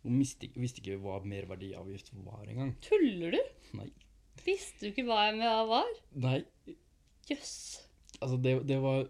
[0.00, 2.70] Og visste ikke hva merverdiavgift var engang.
[2.80, 3.40] Tuller du?
[3.76, 3.90] Nei.
[4.46, 5.90] Visste du ikke hva MVA var?
[6.24, 6.38] Nei,
[7.30, 7.52] Jøss.
[8.20, 9.04] altså det, det var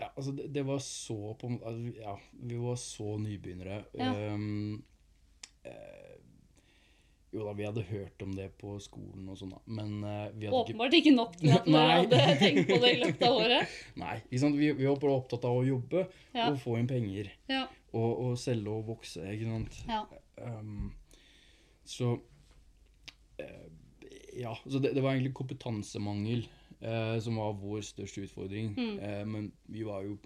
[0.00, 3.82] Ja, altså det, det var så på altså, Ja, vi var så nybegynnere.
[3.98, 4.12] Ja.
[4.34, 4.82] Um,
[5.64, 6.16] eh,
[7.30, 9.60] jo da, vi hadde hørt om det på skolen og sånn, da.
[9.70, 13.00] Men eh, vi hadde Åpenbart ikke nok til at man hadde tenkt på det i
[13.04, 13.76] løpet av året.
[14.02, 14.56] Nei, ikke sant?
[14.58, 16.48] Vi, vi var bare opptatt av å jobbe Ja.
[16.48, 17.30] og få inn penger.
[17.52, 17.66] Ja.
[17.92, 19.78] Og, og selge og vokse, ikke sant.
[19.90, 20.02] ja.
[20.40, 20.90] Ehm,
[21.90, 22.14] så
[24.40, 26.44] Ja, så det, det var egentlig kompetansemangel
[26.80, 28.74] eh, som var vår største utfordring.
[28.76, 28.98] Mm.
[28.98, 30.18] Eh, men vi var jo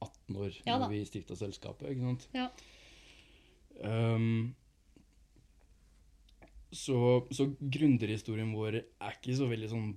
[0.00, 0.86] 18 år Ja da.
[0.86, 2.26] når vi stifta selskapet, ikke sant.
[2.34, 2.48] Ja.
[3.80, 4.54] Um,
[6.70, 9.90] så, så gründerhistorien vår er ikke så veldig sånn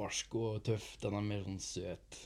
[0.00, 0.94] barsk og tøff.
[1.02, 2.22] Den er mer sånn søt.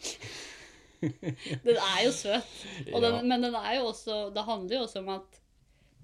[1.66, 2.54] Den er jo søt.
[2.86, 3.18] Den, Ja.
[3.22, 5.34] Men den er jo også Det handler jo også om at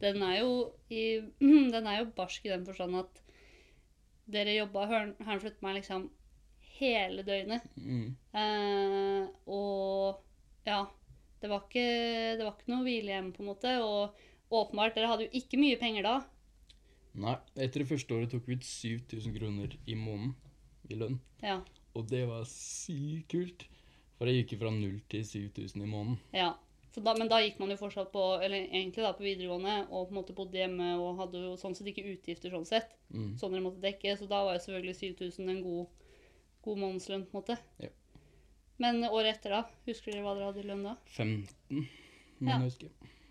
[0.03, 0.51] den er jo
[0.93, 1.23] i
[1.75, 3.23] Den er jo barsk i den forstand at
[4.33, 6.09] dere jobba Herren flyttet meg liksom
[6.79, 7.65] hele døgnet.
[7.77, 8.11] Mm.
[8.35, 10.23] Eh, og
[10.67, 10.85] ja
[11.43, 11.87] det var, ikke,
[12.39, 13.73] det var ikke noe hvilehjem, på en måte.
[13.83, 16.15] Og åpenbart, dere hadde jo ikke mye penger da.
[17.19, 20.37] Nei, etter det første året tok vi ut 7000 kroner i måneden
[20.87, 21.19] i lønn.
[21.43, 21.59] Ja.
[21.99, 23.67] Og det var sykt kult.
[24.17, 26.21] For jeg gikk fra null til 7000 i måneden.
[26.37, 26.53] ja.
[27.01, 30.13] Da, men da gikk man jo fortsatt på eller egentlig da på videregående og på
[30.13, 32.93] en måte bodde hjemme og hadde jo sånn sett ikke utgifter sånn sett.
[33.15, 33.31] Mm.
[33.41, 34.13] Sånn dere måtte dekke.
[34.21, 35.87] Så da var jo selvfølgelig 7000 en god,
[36.67, 37.57] god månedslønn, på en måte.
[37.81, 37.89] Ja.
[38.83, 39.63] Men året etter, da?
[39.89, 40.97] Husker dere hva dere hadde i lønn da?
[41.17, 41.89] 15,
[42.43, 42.59] må Ja.
[42.59, 42.91] jeg huske.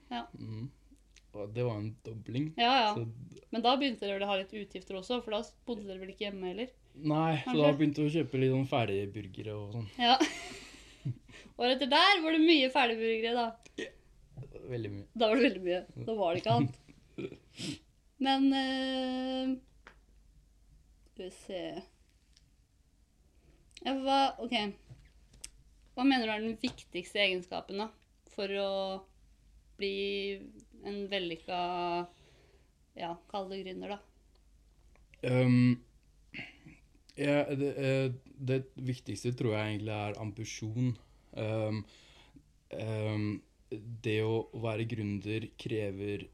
[0.10, 0.26] Ja.
[0.40, 0.70] Mm.
[1.34, 2.50] Og det var en dobling.
[2.58, 2.96] Ja, ja.
[2.96, 3.06] Så,
[3.52, 6.10] Men da begynte dere vel å ha litt utgifter også, for da bodde dere vel
[6.16, 6.74] ikke hjemme heller?
[6.94, 9.88] nei, så da begynte vi å kjøpe litt sånn ferdigburgere og sånn.
[10.02, 10.18] Ja.
[11.58, 13.88] Året etter der var det mye ferdigburgere, da.
[14.72, 15.06] Veldig mye.
[15.14, 15.82] Da var det veldig mye.
[16.08, 16.76] Da var det ikke annet.
[18.26, 19.56] Men uh,
[21.12, 21.64] Skal vi se
[23.82, 24.54] ja, hva, OK.
[25.96, 27.88] Hva mener du er den viktigste egenskapen da,
[28.30, 28.74] for å
[29.82, 30.38] bli
[30.86, 31.62] en vellykka
[33.00, 34.00] Ja, kall det gründer, da.
[35.22, 35.82] Um,
[37.18, 40.94] ja, det, eh, det viktigste tror jeg egentlig er ambisjon.
[41.38, 41.84] Um,
[42.76, 43.26] um,
[44.04, 46.26] det å være gründer krever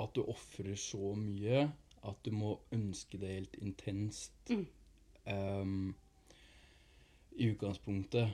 [0.00, 1.68] at du ofrer så mye
[2.08, 4.32] at du må ønske det helt intenst.
[4.50, 4.64] Mm.
[5.30, 5.94] Um,
[7.36, 8.32] I utgangspunktet.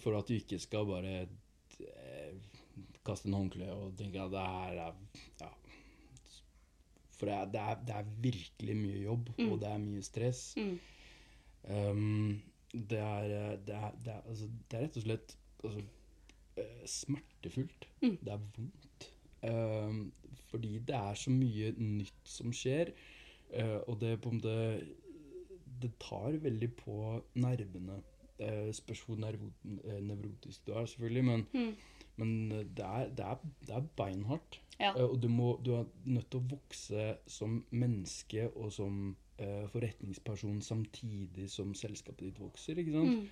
[0.00, 2.34] For at du ikke skal bare eh,
[3.06, 4.92] kaste en håndkle og tenke at det her er
[5.40, 5.48] ja,
[7.20, 9.48] for det er, det, er, det er virkelig mye jobb, Mm.
[9.52, 10.42] og det er mye stress.
[10.56, 10.78] Mm.
[11.68, 12.42] Um,
[12.72, 15.82] det, er, eh, det, er, det, er, altså, det er rett og slett altså,
[16.56, 17.88] eh, smertefullt.
[18.02, 18.16] Mm.
[18.24, 19.10] Det er vondt.
[19.42, 20.12] Um,
[20.50, 22.90] fordi det er så mye nytt som skjer,
[23.56, 24.56] uh, og det på en måte
[25.80, 28.02] Det tar veldig på nervene.
[28.40, 31.74] Uh, spørs hvor nevrotisk du er, selvfølgelig, men, Mm.
[32.16, 34.60] men det, er, det, er, det er beinhardt.
[34.80, 34.92] Ja.
[34.92, 40.60] Og du, må, du er nødt til å vokse som menneske og som eh, forretningsperson
[40.62, 43.16] samtidig som selskapet ditt vokser, ikke sant?
[43.16, 43.28] Mm.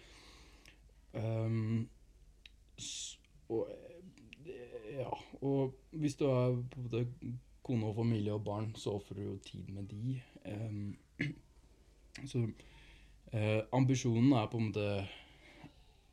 [1.18, 1.88] Um,
[3.48, 3.70] og,
[4.46, 5.10] eh, ja,
[5.42, 7.06] og hvis du er både
[7.62, 10.20] kone og familie og barn, så ofrer du jo tid med de.
[10.48, 10.96] Um,
[12.30, 12.44] så
[13.34, 15.08] uh, ambisjonen er på en måte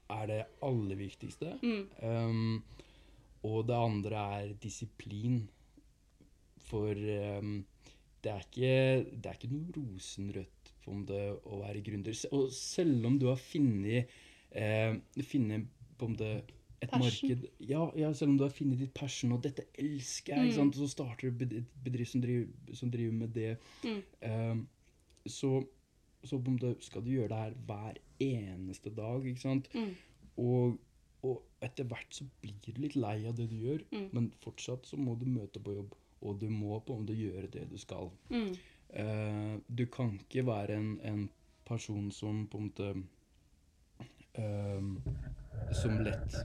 [0.09, 1.55] er det aller viktigste.
[1.63, 1.85] Mm.
[2.03, 2.63] Um,
[3.43, 5.49] og det andre er disiplin.
[6.65, 6.97] For
[7.39, 7.65] um,
[8.25, 8.73] det, er ikke,
[9.21, 12.17] det er ikke noe rosenrødt om det å være gründer.
[12.35, 14.11] Og selv om du har funnet,
[14.51, 16.33] eh, funnet på om det
[16.83, 17.29] et Passion.
[17.31, 20.71] marked ja, ja, selv om du har funnet ditt passion, og dette elsker jeg, Mm.
[20.75, 24.01] så starter du et bedrift som driver, som driver med det, Mm.
[24.21, 24.55] Eh,
[25.27, 25.65] så,
[26.23, 29.69] så en skal du gjøre det her hver eneste dag, ikke sant?
[29.73, 29.95] Mm.
[30.37, 30.77] Og,
[31.23, 34.09] og etter hvert så blir du litt lei av det du gjør, Mm.
[34.13, 37.51] men fortsatt så må du møte på jobb, og du må på en måte gjøre
[37.53, 38.09] det du skal.
[38.29, 38.55] Mm.
[38.95, 41.29] Uh, du kan ikke være en, en
[41.67, 42.91] person som på en måte
[44.37, 44.83] uh,
[45.73, 46.37] Som lett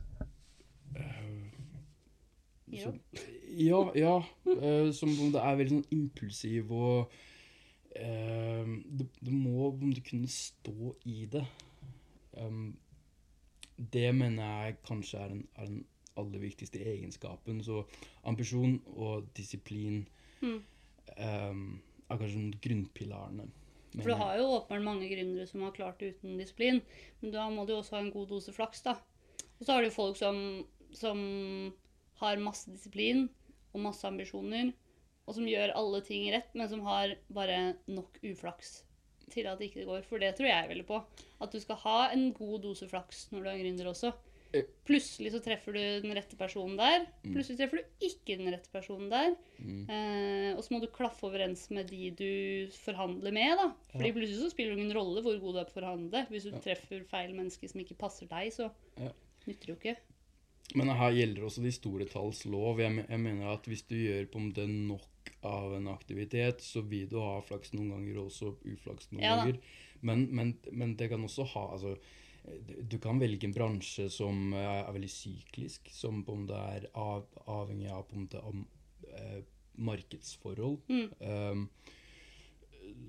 [0.96, 1.60] uh,
[2.78, 3.00] som,
[3.56, 4.24] Ja, ja.
[4.44, 7.14] eh, som på en måte er veldig sånn impulsiv og
[7.98, 11.44] eh, du, du må på en måte kunne stå i det.
[12.38, 12.76] Um,
[13.76, 15.82] det mener jeg kanskje er en, er den
[16.20, 17.62] aller viktigste egenskapen.
[17.64, 17.82] Så
[18.28, 20.04] ambisjon og disiplin
[20.40, 20.60] Mm.
[21.20, 21.64] um,
[22.08, 23.48] er kanskje grunnpilarene.
[23.92, 26.78] For du har jo åpenbart mange gründere som har klart det uten disiplin,
[27.20, 28.94] men da må du også ha en god dose flaks, da.
[29.58, 30.64] Og så har du folk som,
[30.96, 31.18] som
[32.22, 33.26] har masse disiplin
[33.74, 34.72] og masse ambisjoner,
[35.26, 38.80] og som gjør alle ting rett, men som har bare nok uflaks
[39.30, 40.06] til at det ikke går.
[40.08, 41.02] For det tror jeg veldig på.
[41.42, 44.14] At du skal ha en god dose flaks når du er gründer også.
[44.52, 44.64] Eh.
[44.88, 47.04] Plutselig så treffer du den rette personen der.
[47.22, 47.34] Mm.
[47.36, 49.36] Plutselig treffer du ikke den rette personen der.
[49.62, 49.84] Mm.
[49.88, 52.30] Eh, og så må du klaffe overens med de du
[52.74, 53.56] forhandler med.
[53.56, 53.68] da.
[53.92, 54.12] Fordi Ja.
[54.16, 56.26] plutselig så spiller det ingen rolle hvor god du er på å forhandle.
[56.30, 56.58] Hvis du Ja.
[56.58, 59.12] treffer feil menneske som ikke passer deg, så Ja.
[59.46, 59.96] nytter det jo ikke.
[60.74, 62.78] Men her gjelder også de store talls lov.
[62.78, 65.02] Jeg, jeg mener at hvis du gjør på om det er nok
[65.42, 69.36] av en aktivitet, så vil du ha flaks noen ganger og også uflaks noen Ja
[69.36, 69.58] ganger.
[70.02, 71.98] Men, men, men det kan også ha altså,
[72.88, 76.86] du- kan velge en bransje som eh, er veldig syklisk, som på om det er
[76.94, 78.66] av, avhengig av på en måte om,
[79.12, 79.40] eh,
[79.80, 80.80] markedsforhold.
[80.88, 81.10] Mm.
[81.20, 81.68] Um,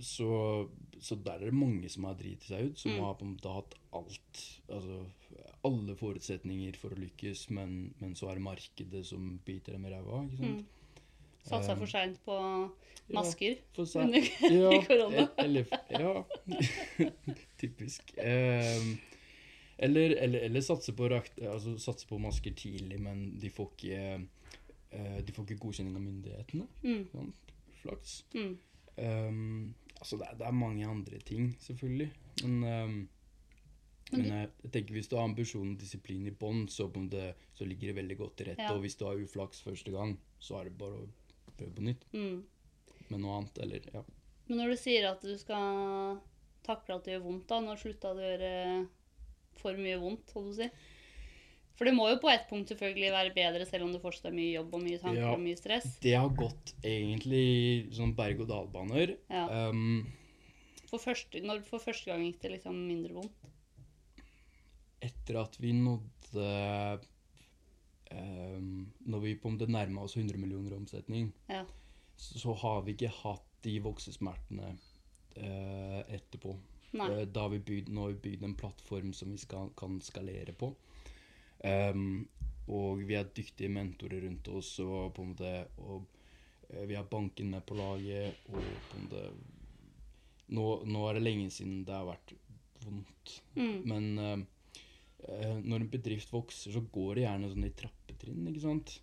[0.02, 0.70] så,
[1.02, 3.00] så der er det mange som har driti seg ut, som Mm.
[3.04, 4.44] har på en måte hatt alt.
[4.70, 5.06] Altså
[5.64, 9.92] alle forutsetninger for å lykkes, men, men så er det markedet som biter dem i
[9.94, 10.24] ræva.
[10.26, 10.62] ikke sant?
[10.62, 10.66] Mm.
[11.44, 12.36] Satsa for seint på
[13.14, 14.22] masker For under
[14.62, 15.24] ja, korona.
[15.26, 16.24] e- eller, ja.
[17.62, 18.14] Typisk.
[18.18, 19.00] Um,
[19.82, 24.02] eller, eller, eller satse, på rakt, altså, satse på masker tidlig, men de får ikke,
[24.92, 26.68] eh, de får ikke godkjenning av myndighetene.
[26.84, 27.32] Mm.
[27.82, 28.20] Flaks.
[28.36, 28.58] Mm.
[29.02, 32.12] Um, altså det er, det er mange andre ting, selvfølgelig.
[32.44, 33.02] Men um,
[34.12, 36.90] Men Men jeg, jeg tenker hvis du har ambisjon og disiplin i bånn, så,
[37.56, 38.66] så ligger det veldig godt til rette.
[38.68, 38.74] Ja.
[38.76, 41.06] Og hvis du har uflaks første gang, så er det bare å
[41.56, 42.44] prøve på nytt Mm.
[43.08, 43.62] med noe annet.
[43.64, 44.04] Eller, ja.
[44.48, 46.20] Men når du sier at du skal
[46.68, 48.52] takle at det gjør vondt, da, når slutta du å gjøre
[49.60, 50.70] for mye vondt, holdt du si?
[51.78, 54.36] For det må jo på et punkt selvfølgelig være bedre, selv om det fortsatt er
[54.38, 55.32] mye jobb og mye tanker Ja.
[55.34, 55.88] og mye stress.
[56.04, 59.16] Det har gått egentlig sånn berg-og-dal-baner.
[59.32, 59.70] Ja.
[59.70, 60.06] Um,
[60.92, 63.48] For første, når for første gang gikk det liksom mindre vondt.
[65.02, 67.00] etter at vi nådde
[68.12, 71.64] um, Når vi på om det nærma oss 100 millioner omsetning, Ja.
[72.18, 74.76] så, så har vi ikke hatt de voksesmertene
[75.38, 76.56] uh, etterpå.
[76.94, 80.00] Eh, Da har vi bygd, nå har vi bygd en plattform som vi skal, kan
[80.04, 80.74] skalere på.
[81.64, 82.28] Um,
[82.72, 86.06] og vi har dyktige mentorer rundt oss, og, på en måte, og
[86.72, 88.42] uh, vi har banken med på laget.
[88.50, 89.26] Og på en måte,
[90.52, 92.36] nå, nå er det lenge siden det har vært
[92.84, 93.38] vondt.
[93.56, 93.78] Mm.
[93.88, 98.96] Men eh, når en bedrift vokser, så går det gjerne sånn i trappetrinn, ikke sant?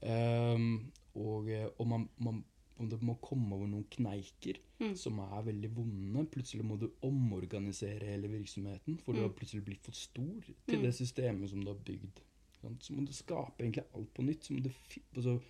[0.00, 2.42] Um, og og man, man
[2.80, 4.94] om det må komme over noen kneiker Mm.
[4.96, 6.24] som er veldig vonde.
[6.32, 9.26] Plutselig må du omorganisere hele virksomheten, for du Mm.
[9.28, 10.82] har plutselig blitt for stor til Mm.
[10.82, 12.20] det systemet som du har bygd.
[12.62, 12.82] Sant?
[12.82, 14.42] Så må du skape egentlig alt på nytt.
[14.44, 14.70] Så må du
[15.16, 15.40] altså,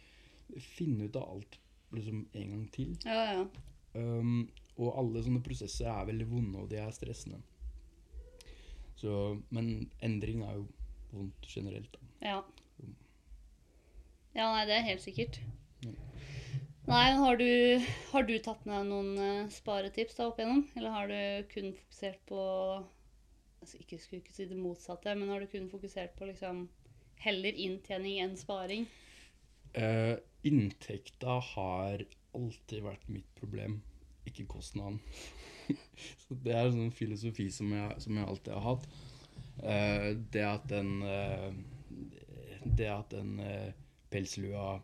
[0.59, 1.59] finne ut av alt
[1.93, 2.97] liksom en gang til.
[3.05, 3.47] Ja, ja.
[3.95, 7.41] Um, og alle sånne prosesser er veldig vonde, og de er stressende.
[8.97, 10.67] Så, men endring er jo
[11.13, 11.93] vondt generelt.
[11.93, 11.99] Da.
[12.23, 12.43] Ja.
[14.35, 15.41] Ja, nei, det er helt sikkert.
[15.85, 15.91] Ja.
[16.89, 20.65] Nei, har du, har du tatt med noen eh, sparetips da opp igjennom?
[20.79, 22.41] Eller har du kun fokusert på
[23.61, 26.65] altså ikke skulle ikke si det motsatte, men har du kun fokusert på liksom
[27.21, 28.87] heller inntjening enn sparing?
[29.77, 30.17] Uh,
[30.47, 33.81] inntekta har alltid vært mitt problem,
[34.27, 34.99] ikke kostnaden.
[36.25, 38.89] Så det er en sånn filosofi som jeg, som jeg alltid har hatt.
[39.61, 41.51] Uh, det at den uh,
[42.65, 43.39] Det at den
[44.13, 44.81] pelslua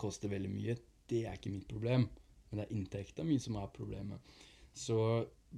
[0.00, 0.74] koster veldig mye,
[1.10, 2.08] det er ikke mitt problem.
[2.48, 4.34] Men det er inntekta mi som er problemet.
[4.74, 4.96] Så,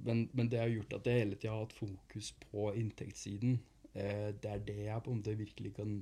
[0.05, 3.57] men, men det har gjort at jeg hele tida har hatt fokus på inntektssiden.
[3.93, 5.95] Eh, det er det jeg på en måte virkelig kan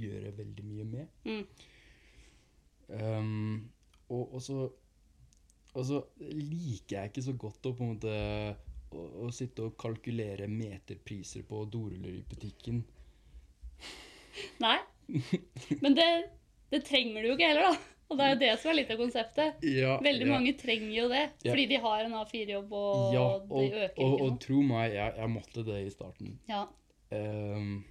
[0.00, 1.06] gjøre veldig mye med.
[1.24, 1.44] Mm.
[2.90, 3.70] Um,
[4.08, 4.64] og, og, så,
[5.74, 8.14] og så liker jeg ikke så godt å på en måte
[8.90, 12.82] å, å sitte og kalkulere meterpriser på doruller i butikken.
[14.62, 14.78] Nei.
[15.84, 16.10] Men det,
[16.72, 17.99] det trenger du jo ikke heller, da.
[18.10, 19.60] Og det er jo det som er litt av konseptet.
[19.70, 20.32] Ja, Veldig ja.
[20.32, 24.24] mange trenger jo det, fordi de har en A4-jobb, og ja, og, øker og, ikke
[24.26, 26.32] og tro meg, jeg, jeg måtte det i starten.
[26.50, 26.64] Ja.
[27.14, 27.84] Um,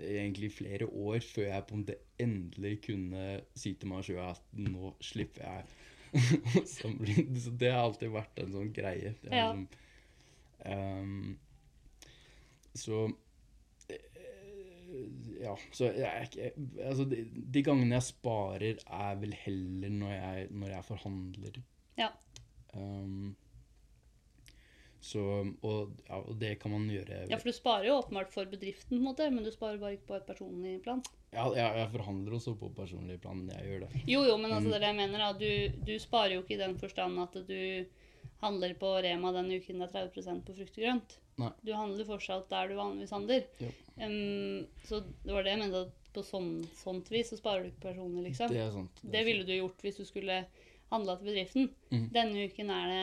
[0.00, 4.42] egentlig flere år før jeg på en måte endelig kunne si til meg sjøl at
[4.56, 5.68] nå slipper jeg.
[6.72, 9.12] Så det har alltid vært en sånn greie.
[9.20, 9.50] Det er Ja.
[9.52, 9.68] liksom,
[10.64, 11.36] um,
[12.76, 13.06] så
[15.40, 16.50] ja, så jeg ikke
[16.82, 17.22] Altså, de,
[17.54, 21.58] de gangene jeg sparer, er vel heller når jeg, når jeg forhandler.
[21.98, 22.08] Ja.
[22.76, 23.34] Um,
[25.06, 25.20] så,
[25.62, 28.96] og, ja, og det kan man gjøre ja, for du sparer jo åpenbart for bedriften,
[28.96, 31.02] på en måte, men du sparer bare ikke på et personlig plan.
[31.34, 33.44] Ja, jeg, jeg forhandler også på personlig plan.
[33.52, 34.02] Jeg gjør det.
[34.08, 34.72] Jo, jo, men altså, Mm.
[34.72, 35.22] det er det jeg mener.
[35.22, 35.30] da.
[35.38, 37.60] Du, du sparer jo ikke i den forstand at du
[38.42, 41.18] handler på Rema den uken det er 30 på frukt og grønt.
[41.36, 41.50] Nei.
[41.62, 43.44] Du handler fortsatt der du vanligvis handler.
[43.96, 47.70] Um, så det var det jeg mente, at på sånn, sånt vis så sparer du
[47.72, 48.48] ikke personer, liksom.
[48.48, 49.02] Det Det, er sant.
[49.12, 50.40] er ville du gjort hvis du skulle
[50.92, 51.68] handla til bedriften.
[51.92, 52.06] Mm.
[52.14, 53.02] Denne uken er det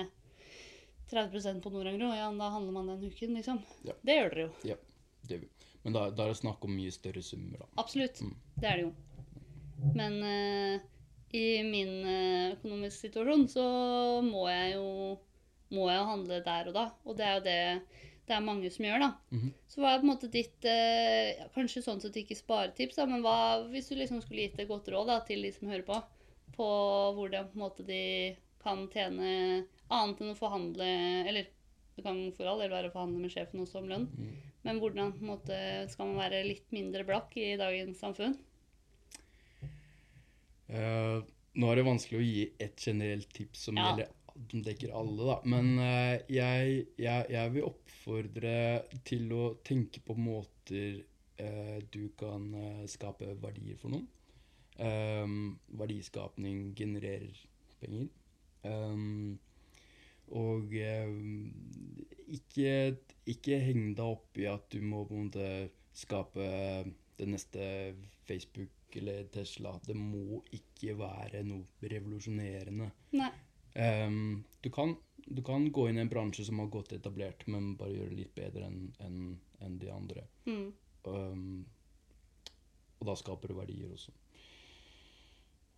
[1.14, 3.62] 30% på Norangro, ja, da handler man den uken, liksom.
[3.86, 3.94] Ja.
[4.02, 4.54] Det gjør dere jo.
[4.72, 4.80] Ja,
[5.28, 5.52] det gjør vi.
[5.84, 7.70] Men da, da er det snakk om mye større summer, da.
[7.84, 8.24] Absolutt.
[8.24, 8.34] Mm.
[8.56, 8.94] Det er det jo.
[9.94, 10.90] Men uh,
[11.34, 13.64] i min eh, økonomiske situasjon så
[14.22, 14.90] må jeg jo
[15.74, 16.84] må jeg handle der og da.
[17.10, 17.62] Og det er jo det
[18.28, 19.10] det er mange som gjør, da.
[19.36, 19.50] Mhm.
[19.68, 23.24] Så hva er på en måte ditt eh, Kanskje sånn sett ikke sparetips, da, men
[23.26, 25.98] hva hvis du liksom skulle gitt et godt råd da, til de som hører på,
[26.56, 26.68] på
[27.18, 28.02] hvordan på en måte de
[28.64, 30.88] kan tjene annet enn å forhandle
[31.28, 31.50] Eller
[31.94, 34.08] det kan for all del være å forhandle med sjefen også om lønn.
[34.18, 34.34] Mm.
[34.64, 35.58] Men hvordan på en måte,
[35.92, 38.34] skal man være litt mindre blakk i dagens samfunn?
[40.74, 41.22] Uh,
[41.60, 43.92] nå er det vanskelig å gi et generelt tips som, Ja.
[43.92, 44.10] gjelder,
[44.52, 45.38] som dekker alle, da.
[45.50, 48.58] Men eh, jeg, jeg, jeg vil oppfordre
[49.08, 51.04] til å tenke på måter
[51.38, 54.10] eh, du kan eh, skape verdier for noen.
[54.74, 57.36] Um, verdiskapning genererer
[57.78, 58.08] penger.
[58.66, 59.38] Um,
[60.34, 61.52] og um,
[62.26, 62.96] ikke,
[63.30, 65.50] ikke heng deg opp i at du må på en måte
[65.94, 66.48] skape
[67.20, 67.66] det neste
[68.26, 69.76] Facebook eller Tesla.
[69.86, 72.90] Det må ikke være noe revolusjonerende.
[73.20, 73.32] Nei.
[73.74, 74.96] Um, du kan
[75.26, 78.18] Du kan gå inn i en bransje som har gått etablert, men bare gjøre det
[78.18, 79.20] litt bedre enn en,
[79.64, 80.26] en de andre.
[80.44, 80.66] Mm.
[81.08, 81.46] Um,
[83.00, 84.12] og da skaper du verdier også.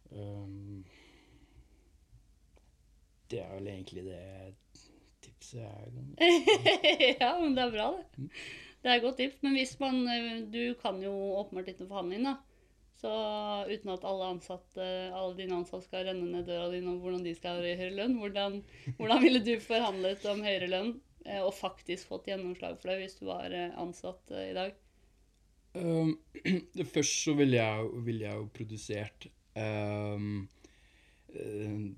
[0.09, 0.81] Um,
[3.29, 4.23] det er vel egentlig det
[5.25, 5.85] tipset jeg
[7.21, 8.05] ja, men det er bra, det.
[8.17, 8.29] Mm.
[8.85, 9.39] Det er et godt tips.
[9.41, 12.35] Men hvis man eh, Du kan jo åpenbart ikke noe forhandling, da.
[13.05, 17.21] Så uten at alle ansatte, alle dine ansatte skal renne ned døra di om hvordan
[17.25, 18.55] de skal ha høyere lønn, hvordan,
[18.97, 20.89] hvordan ville du forhandlet om høyere lønn
[21.27, 24.75] eh, og faktisk fått gjennomslag for det hvis du var eh, ansatt eh, i dag?
[25.75, 26.13] Um,
[26.87, 29.25] Først så ville jeg, vil jeg jo produsert
[29.59, 30.45] um,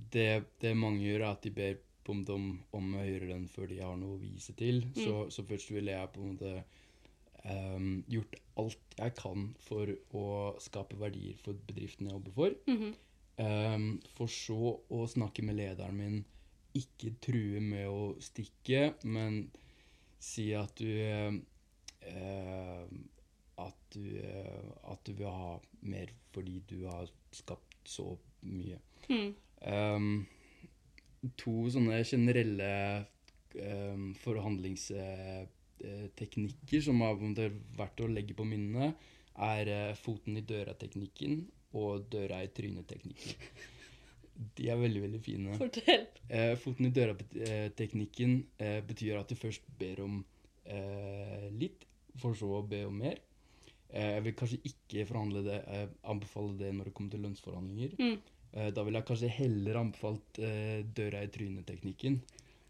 [0.09, 0.31] det,
[0.63, 1.75] det mange gjør, er at de ber
[2.07, 4.81] måte om, om høyere lønn før de har noe å vise til.
[4.97, 6.55] Så, så først ville jeg på en måte
[7.47, 10.25] um, gjort alt jeg kan for å
[10.63, 12.57] skape verdier for bedriften jeg jobber for.
[12.69, 12.95] Mhm.
[13.37, 16.17] Um, for så å snakke med lederen min,
[16.77, 19.43] ikke true med å stikke, men
[20.17, 21.35] si at du eh,
[23.57, 25.53] at, du uh, at du vil ha
[25.85, 28.79] mer fordi du har skapt så mye.
[29.09, 29.29] Mm.
[29.61, 30.27] Um,
[31.37, 32.71] to sånne generelle
[33.57, 34.11] um,
[35.77, 37.17] forhandlingsteknikker som har
[37.77, 38.93] vært å legge på minnene,
[39.37, 41.43] er eh, foten i døra-teknikken
[41.77, 43.35] og døra i trynet-teknikken.
[44.57, 45.57] De er veldig, veldig fine.
[45.57, 46.07] Fortell.
[46.29, 50.19] Eh, foten i døra-teknikken eh, betyr at du først ber om
[50.65, 51.85] eh, litt,
[52.17, 53.21] for så å be om mer.
[53.89, 57.95] Eh, jeg vil kanskje ikke forhandle det, eh, anbefale det når det kommer til lønnsforhandlinger.
[58.01, 58.17] Mm.
[58.53, 62.21] Eh, da ville jeg kanskje heller anbefalt eh, døra i trynet-teknikken.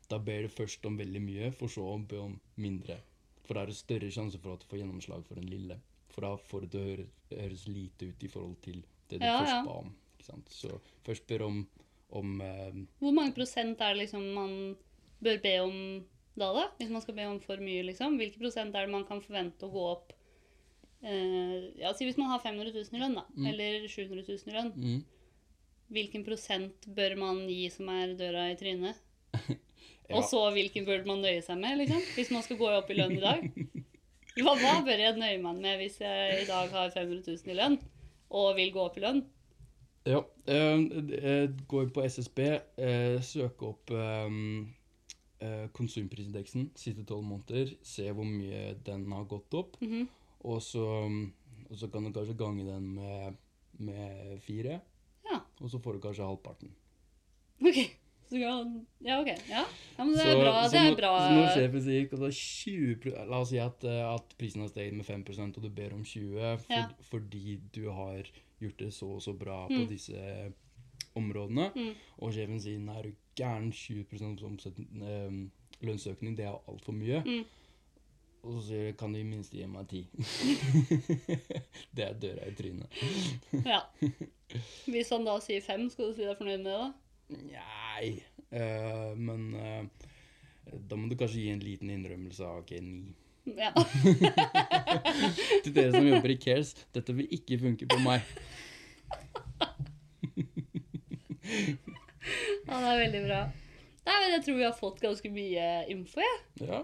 [0.07, 2.99] Da ber du først om veldig mye, for så å be om mindre.
[3.47, 5.79] For da er det større sjanse for at du får gjennomslag for den lille.
[6.13, 7.07] For da får det til å høre,
[7.41, 8.81] høres lite ut i forhold til
[9.11, 9.63] det du Ja, først ja.
[9.67, 9.91] ba om.
[10.17, 10.51] Ikke sant?
[10.51, 11.61] Så først ber om,
[12.17, 14.53] om eh, Hvor mange prosent er det liksom man
[15.23, 15.75] bør be om
[16.37, 16.63] da, da?
[16.79, 18.15] Hvis man skal be om for mye, liksom?
[18.19, 20.11] Hvilke prosent er det man kan forvente å gå opp?
[21.01, 23.25] Eh, ja, si hvis man har 500 000 i lønn, da.
[23.35, 23.47] Mm.
[23.51, 24.71] Eller 700 000 i lønn.
[24.75, 24.99] mm,
[25.93, 28.99] Hvilken prosent bør man gi som er døra i trynet?
[30.09, 30.15] Ja.
[30.17, 32.01] Og så hvilken bør man nøye seg med, liksom?
[32.15, 33.41] Hvis man skal gå opp i lønn i dag?
[34.37, 37.57] Hva, hva bør jeg nøye meg med hvis jeg i dag har 500 000 i
[37.57, 37.77] lønn
[38.29, 39.23] og vil gå opp i lønn?
[40.07, 40.21] Ja.
[40.47, 42.39] jeg går gå inn på SSB,
[42.79, 44.37] søker søke opp eh,
[45.43, 50.07] eh, konsumprisindeksen siste tolv måneder, se hvor mye den har gått opp, Mhm.
[50.47, 50.85] og, så,
[51.69, 53.35] og så kan du kanskje gange den med,
[53.79, 54.79] med fire,
[55.27, 55.41] Ja.
[55.59, 56.71] og så får du kanskje halvparten.
[57.59, 57.81] OK.
[58.27, 59.27] Så kan, ja, ok.
[59.49, 59.61] Ja.
[59.97, 60.53] ja, men det er Så- bra.
[60.67, 61.11] så Det er når- bra.
[61.19, 64.61] Så når sjefen sier at det er 20 La oss si at, eh, at prisen
[64.61, 66.87] har steget med 5% og du ber om 20 for, Ja.
[67.01, 68.23] fordi du har
[68.61, 69.87] gjort det så og så bra på Mm.
[69.87, 70.53] disse
[71.15, 71.93] områdene, Mm.
[72.19, 77.23] og sjefen sier nei, er du gæren 20 omsetning, eh, lønnsøkning, det er altfor mye.
[77.25, 77.45] Mm.
[78.43, 80.07] Og så sier de kan du i minste gi meg 10.
[81.95, 82.87] det er døra i trynet.
[83.65, 83.81] Ja.
[84.87, 86.91] Hvis han da sier fem, skal du si deg fornøyd med det, da?
[87.27, 88.23] Nei,
[88.55, 89.83] uh, men uh,
[90.87, 93.15] da må du kanskje gi en liten innrømmelse av ok, 9.
[93.57, 93.71] Ja.
[95.63, 98.27] Til dere som jobber i Cares, dette vil ikke funke på meg.
[102.67, 103.41] ja, det er veldig bra.
[104.07, 106.23] Nei, men Jeg tror vi har fått ganske mye info.
[106.23, 106.35] Ja,
[106.67, 106.83] ja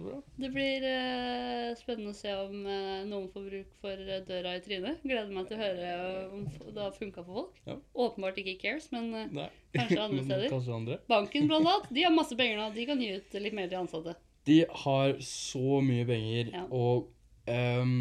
[0.00, 0.18] så bra.
[0.40, 4.62] Det blir uh, spennende å se om uh, noen får bruk for eh, døra i
[4.64, 5.02] trynet.
[5.04, 5.92] Gleder meg til å høre
[6.34, 7.60] om det har funka for folk.
[7.68, 7.76] Ja.
[8.06, 9.46] Åpenbart ikke Cares, men uh,
[9.76, 10.48] Kanskje andre steder.
[10.52, 10.98] Kanskje andre.
[11.10, 12.68] banken blant annet, de har masse penger nå.
[12.76, 14.16] De kan gi ut litt mer til ansatte.
[14.48, 16.62] De har så mye penger, Ja.
[16.72, 17.10] og
[17.50, 17.92] um,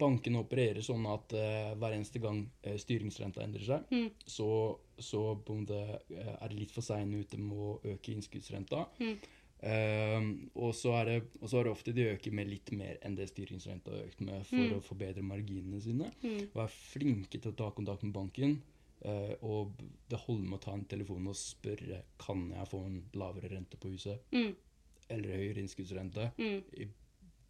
[0.00, 2.46] bankene opererer sånn at hver eneste gang
[2.80, 4.08] styringsrenta endrer seg, Mm.
[4.24, 4.48] så,
[4.96, 8.86] så eh, er det litt for seine ute med å øke innskuddsrenta.
[9.02, 9.18] Mm.
[9.62, 12.96] Ehm, og, så er det, og så er det ofte de øker med litt mer
[13.04, 14.72] enn det styringsrenta har økt med, for Mm.
[14.78, 16.12] å forbedre marginene sine.
[16.22, 16.46] Mm.
[16.54, 18.62] Og er flinke til å ta kontakt med banken.
[19.04, 19.72] Uh, og
[20.10, 23.76] det holder med å ta en telefon og spørre kan jeg få en lavere rente
[23.80, 24.54] på huset, Mm.
[25.08, 26.32] eller høyere innskuddsrente.
[26.38, 26.62] Mm.
[26.76, 26.88] I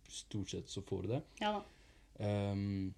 [0.08, 1.22] stort sett så får du det.
[1.40, 1.62] Ja da.
[2.52, 2.94] Um,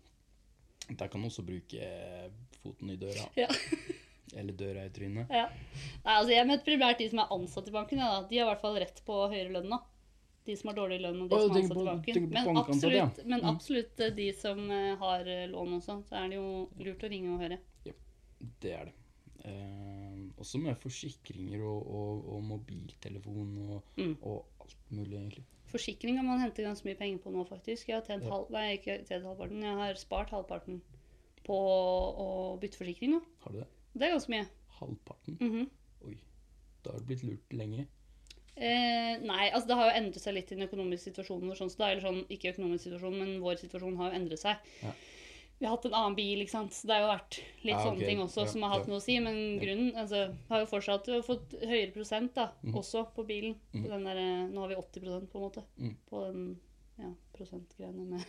[0.99, 2.29] der kan du også bruke eh,
[2.63, 3.29] foten i døra.
[3.37, 3.49] Ja.
[4.33, 5.29] Eller døra i trynet.
[5.31, 5.47] Ja.
[6.05, 7.99] Nei, altså Jeg møter primært de som er ansatt i banken.
[7.99, 8.29] Ja, da.
[8.29, 9.79] De har i hvert fall rett på høyere lønn nå.
[10.45, 12.25] De som har dårlig lønn, og de som er ansatt på, i banken.
[12.33, 13.05] Men bankansatte, ja.
[13.05, 13.51] absolutt, men Mm.
[13.53, 15.99] absolutt eh, de som eh, har eh, lån også.
[16.09, 17.59] Så er det jo lurt å ringe og høre.
[18.65, 18.95] Det er det.
[19.45, 24.17] Eh, også med forsikringer og, og, og mobiltelefon og, Mm.
[24.23, 25.45] og alt mulig, egentlig.
[25.73, 27.89] Forsikring kan man hente ganske mye penger på nå, faktisk.
[27.89, 28.31] Jeg har tjent Ja.
[28.35, 29.63] halv, nei, ikke tjent halvparten.
[29.63, 30.81] Jeg har spart halvparten
[31.47, 33.23] på å bytte forsikring nå.
[33.45, 33.69] Har du det?
[33.95, 34.47] Det er ganske mye.
[34.81, 35.37] Halvparten?
[35.41, 35.67] Mhm.
[36.09, 36.17] Oi.
[36.85, 37.87] Da har du blitt lurt lenge.
[38.57, 41.57] Eh, nei, altså det har jo endret seg litt i den økonomiske situasjonen vår.
[41.63, 44.57] Sånn, eller sånn, ikke økonomisk situasjon, men vår situasjon har jo endret seg.
[44.83, 44.93] Ja.
[45.63, 46.73] Vi har hatt en annen bil, ikke sant.
[46.75, 48.09] Så det har jo vært litt Ja, sånne okay.
[48.11, 48.91] ting også Ja, som har hatt ja.
[48.91, 49.19] noe å si.
[49.21, 52.75] Men grunnen altså, har jo fortsatt vi har fått høyere prosent da, mm.
[52.75, 53.55] også på bilen.
[53.71, 53.89] På Mhm.
[53.93, 55.65] den der, eh, nå har vi 80% på en måte.
[55.79, 55.97] Mm.
[56.11, 56.61] På den
[56.99, 58.25] ja, prosentgreiene med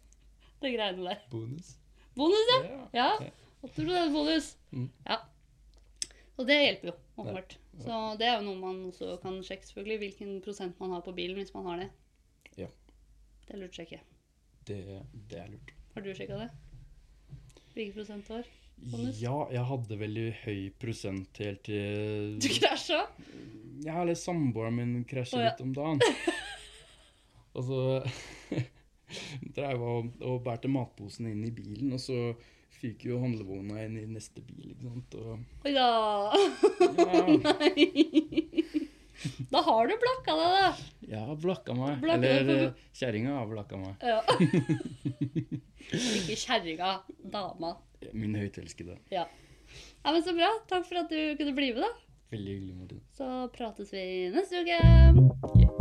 [0.62, 1.20] det greiene der.
[1.30, 1.76] Bonus.
[2.14, 2.88] Bonus, ja!
[2.94, 3.30] Ja.
[3.62, 3.70] Ja, Ja.
[3.72, 4.56] 80 bonus.
[4.70, 4.90] Mm.
[5.04, 5.20] Ja.
[6.36, 7.56] Og det hjelper jo, åpenbart.
[7.80, 9.98] Så det er jo noe man også kan sjekke, selvfølgelig.
[10.02, 11.88] Hvilken prosent man har på bilen, hvis man har det.
[12.60, 12.68] Ja.
[13.46, 14.00] Det er lurt å sjekke.
[14.68, 14.78] Det,
[15.30, 15.72] det er lurt.
[15.94, 16.48] Har du sjekka det?
[17.72, 18.48] Hvilken prosent du har?
[18.76, 19.20] Bonus?
[19.22, 23.06] Ja, jeg hadde veldig høy prosent helt til Du krasja?
[23.86, 25.54] Ja, eller samboeren min krasja oh, ja.
[25.54, 26.02] litt om dagen.
[27.56, 27.80] og så
[29.56, 32.18] drev jeg og, og bærte matposen inn i bilen, og så
[32.76, 35.14] Fikk jo handlevogna inn i neste bil, ikke sant.
[35.16, 35.38] Og
[35.70, 35.90] ja.
[37.00, 37.22] ja.
[37.46, 37.86] Nei.
[39.50, 40.70] Da har du blakka deg, da.
[41.08, 42.00] Ja, har blakka meg.
[42.02, 43.92] Blakka Eller eh, kjerringa har blakka meg.
[44.04, 44.20] Ja.
[46.18, 46.90] Ikke kjerringa,
[47.32, 47.70] dama.
[48.12, 48.96] Min høytelskede.
[49.14, 49.24] Ja.
[49.24, 49.26] ja.
[50.12, 50.50] Men så bra.
[50.68, 51.92] Takk for at du kunne bli med, da.
[52.34, 53.00] Veldig hyggelig, Martin.
[53.16, 53.24] Så
[53.56, 54.02] prates vi
[54.34, 54.78] neste uke.
[55.56, 55.76] Yeah.